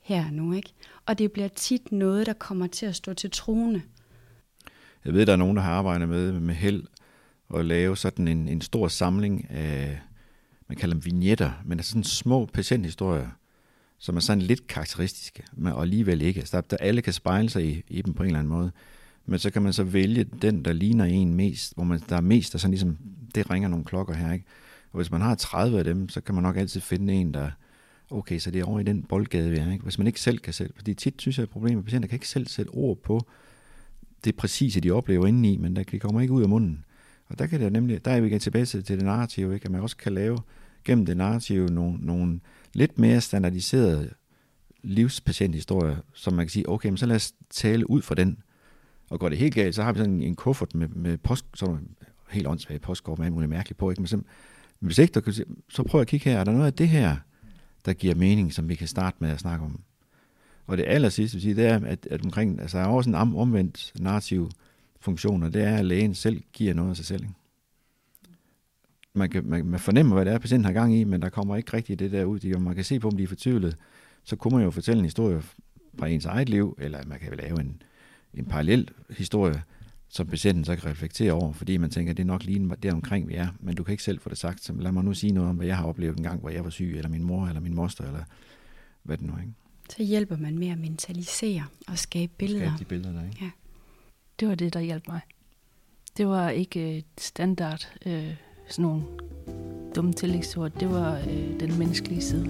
her 0.04 0.32
nu, 0.32 0.54
ikke? 0.54 0.74
Og 1.06 1.18
det 1.18 1.32
bliver 1.32 1.48
tit 1.48 1.92
noget, 1.92 2.26
der 2.26 2.34
kommer 2.34 2.68
til 2.68 2.86
at 2.86 2.96
stå 2.96 3.14
til 3.14 3.32
trone. 3.32 3.84
Jeg 5.06 5.14
ved, 5.14 5.26
der 5.26 5.34
er 5.34 5.38
nogen, 5.38 5.58
der 5.58 5.64
har 5.64 5.74
arbejdet 5.74 6.10
med, 6.10 6.32
med 6.32 6.56
held 6.56 6.84
at 7.56 7.66
lave 7.66 7.98
sådan 7.98 8.28
en, 8.28 8.48
en 8.48 8.62
stor 8.62 8.88
samling 8.88 9.50
af, 9.50 10.00
man 10.68 10.78
kalder 10.78 10.96
dem 10.96 11.06
vignetter, 11.06 11.52
men 11.66 11.80
er 11.80 11.84
sådan 11.84 12.04
små 12.04 12.46
patienthistorier, 12.46 13.30
som 13.98 14.16
er 14.16 14.20
sådan 14.20 14.42
lidt 14.42 14.68
karakteristiske, 14.68 15.44
men 15.54 15.74
alligevel 15.78 16.22
ikke. 16.22 16.40
Altså, 16.40 16.62
der, 16.62 16.78
alle 16.78 17.02
kan 17.02 17.14
spejle 17.14 17.50
sig 17.50 17.66
i, 17.66 17.84
i 17.88 18.02
dem 18.02 18.14
på 18.14 18.24
en 18.24 18.28
eller 18.28 18.40
anden 18.40 18.54
måde. 18.54 18.72
Men 19.30 19.40
så 19.40 19.50
kan 19.50 19.62
man 19.62 19.74
så 19.74 19.84
vælge 19.84 20.24
den, 20.24 20.66
der 20.66 20.74
ligner 20.74 21.06
en 21.06 21.34
mest, 21.34 21.76
hvor 21.76 21.84
man, 21.84 22.02
der 22.10 22.16
er 22.16 22.22
mest, 22.22 22.54
der 22.54 22.60
sådan 22.60 22.72
ligesom, 22.72 22.98
det 23.36 23.50
ringer 23.52 23.70
nogle 23.70 23.86
klokker 23.86 24.14
her, 24.14 24.34
ikke? 24.34 24.46
Og 24.92 24.98
hvis 24.98 25.12
man 25.12 25.22
har 25.22 25.36
30 25.36 25.78
af 25.78 25.84
dem, 25.84 26.10
så 26.10 26.22
kan 26.22 26.36
man 26.36 26.44
nok 26.44 26.58
altid 26.58 26.82
finde 26.82 27.14
en, 27.14 27.34
der, 27.34 27.52
okay, 28.10 28.40
så 28.40 28.52
det 28.52 28.62
er 28.62 28.66
over 28.66 28.80
i 28.80 28.84
den 28.84 29.04
boldgade, 29.04 29.50
vi 29.50 29.58
er, 29.58 29.72
ikke? 29.72 29.84
Hvis 29.84 29.98
man 29.98 30.08
ikke 30.08 30.22
selv 30.22 30.38
kan 30.38 30.54
selv, 30.54 30.74
fordi 30.76 30.94
tit 30.94 31.22
synes 31.22 31.38
jeg, 31.38 31.44
at 31.44 31.50
problemet 31.50 31.80
er, 31.80 31.84
patienter 31.84 32.08
kan 32.08 32.16
ikke 32.16 32.28
selv 32.28 32.48
sætte 32.48 32.70
ord 32.70 32.98
på 32.98 33.28
det 34.24 34.36
præcise, 34.36 34.80
de 34.80 34.92
oplever 34.92 35.28
indeni, 35.28 35.58
men 35.58 35.76
der, 35.76 35.84
de 35.84 36.00
kommer 36.00 36.22
ikke 36.22 36.34
ud 36.34 36.44
af 36.44 36.50
munden. 36.50 36.86
Og 37.28 37.40
der 37.40 37.48
kan 37.48 37.60
det 37.60 37.74
nemlig, 37.74 38.06
der 38.06 38.12
er 38.12 38.22
vi 38.22 38.28
igen 38.28 38.40
tilbage 38.40 38.66
til, 38.66 38.84
til 38.84 38.98
det 38.98 39.06
narrative, 39.06 39.54
ikke? 39.54 39.66
at 39.66 39.72
man 39.72 39.82
også 39.82 39.98
kan 39.98 40.14
lave 40.14 40.38
gennem 40.86 41.06
det 41.06 41.18
narrative 41.18 41.68
nogle, 41.68 41.98
nogle 42.02 42.40
lidt 42.74 43.00
mere 43.00 43.22
standardiserede 43.22 44.10
livspatienthistorier, 44.84 45.96
som 46.14 46.34
man 46.34 46.46
kan 46.46 46.50
sige, 46.50 46.70
okay, 46.70 46.90
men 46.90 46.98
så 46.98 47.06
lad 47.06 47.16
os 47.16 47.34
tale 47.50 47.90
ud 47.90 48.02
fra 48.02 48.16
den. 48.16 48.38
Og 49.10 49.20
går 49.20 49.30
det 49.30 49.38
helt 49.38 49.54
galt, 49.54 49.76
så 49.76 49.84
har 49.84 49.94
vi 49.94 50.00
sådan 50.00 50.22
en 50.22 50.36
kuffert 50.36 50.76
med, 50.76 50.88
med 50.88 51.18
post, 51.18 51.46
som 51.54 51.80
helt 52.30 52.48
åndssvagt 52.48 52.82
postkort 52.82 53.18
med 53.18 53.26
alt 53.26 53.34
muligt 53.34 53.50
mærkeligt 53.50 53.78
på. 53.78 53.90
Ikke? 53.90 54.02
Men, 54.02 54.08
så, 54.08 54.16
men 54.18 54.26
hvis 54.80 54.98
ikke, 54.98 55.14
der 55.14 55.22
kan, 55.22 55.34
så 55.70 55.84
prøv 55.84 56.02
at 56.02 56.08
kigge 56.08 56.30
her. 56.30 56.40
Er 56.40 56.44
der 56.44 56.52
noget 56.52 56.66
af 56.66 56.74
det 56.74 56.88
her, 56.88 57.18
der 57.86 57.94
giver 57.94 58.16
mening, 58.16 58.54
som 58.54 58.70
vi 58.70 58.76
kan 58.76 58.88
starte 58.88 59.18
med 59.20 59.30
at 59.30 59.40
snakke 59.40 59.66
om? 59.66 59.82
Og 60.68 60.78
det 60.78 60.86
aller 60.88 61.10
sidste, 61.10 61.36
vil 61.36 61.42
sige, 61.42 61.56
det 61.56 61.66
er, 61.66 61.80
at, 61.86 62.08
at 62.12 62.26
omkring, 62.26 62.62
altså, 62.62 62.78
der 62.78 62.84
er 62.84 62.88
også 62.88 63.10
en 63.10 63.16
omvendt 63.16 63.92
narrativ 64.00 64.50
funktion, 65.00 65.44
og 65.44 65.54
det 65.54 65.64
er, 65.64 65.76
at 65.76 65.86
lægen 65.86 66.16
selv 66.16 66.42
giver 66.54 66.74
noget 66.74 66.90
af 66.90 66.96
sig 66.96 67.06
selv. 67.06 67.24
Ikke? 67.24 67.34
man, 69.14 69.30
kan, 69.30 69.46
man, 69.46 69.66
man 69.66 69.80
fornemmer, 69.80 70.16
hvad 70.16 70.26
det 70.26 70.34
er, 70.34 70.38
patienten 70.38 70.66
har 70.66 70.74
gang 70.74 70.96
i, 70.96 71.04
men 71.04 71.22
der 71.22 71.30
kommer 71.30 71.56
ikke 71.56 71.74
rigtig 71.74 72.00
det 72.00 72.12
der 72.12 72.26
ud. 72.26 72.40
De, 72.40 72.60
man 72.60 72.76
kan 72.76 72.84
se 72.84 73.00
på, 73.00 73.08
om 73.08 73.18
de 73.18 73.24
er 73.24 73.28
fortvivlet. 73.28 73.78
Så 74.24 74.36
kunne 74.36 74.56
man 74.56 74.64
jo 74.64 74.72
fortælle 74.72 75.00
en 75.00 75.06
historie 75.06 75.42
fra 76.00 76.08
ens 76.08 76.26
eget 76.26 76.50
liv, 76.50 76.78
eller 76.82 77.06
man 77.06 77.20
kan 77.20 77.34
lave 77.38 77.62
en, 77.62 77.82
en 78.34 78.46
parallel 78.46 78.90
historie, 79.10 79.64
som 80.10 80.28
patienten 80.28 80.66
så 80.66 80.76
kan 80.76 80.90
reflektere 80.90 81.32
over, 81.32 81.54
fordi 81.54 81.78
man 81.78 81.90
tænker, 81.90 82.14
det 82.14 82.24
er 82.24 82.28
nok 82.28 82.44
lige 82.44 82.76
der 82.84 82.94
omkring, 82.94 83.28
vi 83.28 83.34
er, 83.34 83.48
men 83.60 83.76
du 83.76 83.84
kan 83.84 83.92
ikke 83.92 84.04
selv 84.04 84.20
få 84.20 84.30
det 84.30 84.38
sagt. 84.38 84.64
Så 84.64 84.74
lad 84.74 84.92
mig 84.92 85.04
nu 85.04 85.14
sige 85.14 85.34
noget 85.34 85.50
om, 85.50 85.56
hvad 85.56 85.68
jeg 85.68 85.78
har 85.78 85.86
oplevet 85.86 86.18
en 86.18 86.24
gang, 86.24 86.40
hvor 86.40 86.50
jeg 86.50 86.64
var 86.64 86.70
syg, 86.70 86.94
eller 86.96 87.10
min 87.10 87.24
mor, 87.24 87.48
eller 87.48 87.62
min 87.62 87.76
moster, 87.76 88.06
eller 88.06 88.24
hvad 89.04 89.18
det 89.18 89.26
nu 89.26 89.34
er. 89.34 89.40
Ikke? 89.40 89.54
Så 89.90 90.04
hjælper 90.04 90.38
man 90.38 90.60
med 90.60 90.68
at 90.68 90.78
mentalisere 90.78 91.64
og 91.88 91.98
skabe 91.98 92.32
billeder. 92.38 92.66
Skabe 92.66 92.80
de 92.80 92.86
billeder 92.86 93.12
der, 93.14 93.26
ikke? 93.26 93.38
Ja. 93.42 93.50
Det 94.40 94.48
var 94.48 94.56
det, 94.56 94.74
der 94.74 94.80
hjalp 94.80 95.08
mig. 95.08 95.22
Det 96.18 96.28
var 96.28 96.50
ikke 96.50 96.98
et 96.98 97.06
standard 97.18 97.92
øh, 98.06 98.34
sådan 98.70 98.84
nogle 98.84 99.04
dumme 99.96 100.14
tillægsord, 100.14 100.72
det 100.72 100.90
var 100.90 101.18
øh, 101.18 101.60
den 101.60 101.80
menneskelige 101.80 102.22
side. 102.22 102.46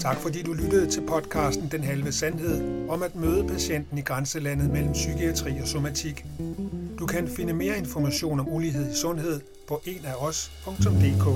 Tak 0.00 0.16
fordi 0.16 0.42
du 0.42 0.52
lyttede 0.52 0.90
til 0.90 1.00
podcasten 1.00 1.68
Den 1.72 1.84
Halve 1.84 2.12
Sandhed 2.12 2.88
om 2.88 3.02
at 3.02 3.16
møde 3.16 3.44
patienten 3.48 3.98
i 3.98 4.00
grænselandet 4.00 4.70
mellem 4.70 4.92
psykiatri 4.92 5.58
og 5.62 5.68
somatik. 5.68 6.24
Du 6.98 7.06
kan 7.06 7.28
finde 7.28 7.52
mere 7.52 7.78
information 7.78 8.40
om 8.40 8.48
ulighed 8.48 8.92
i 8.92 8.94
sundhed 8.94 9.40
på 9.68 9.82
enafos.dk. 9.84 11.26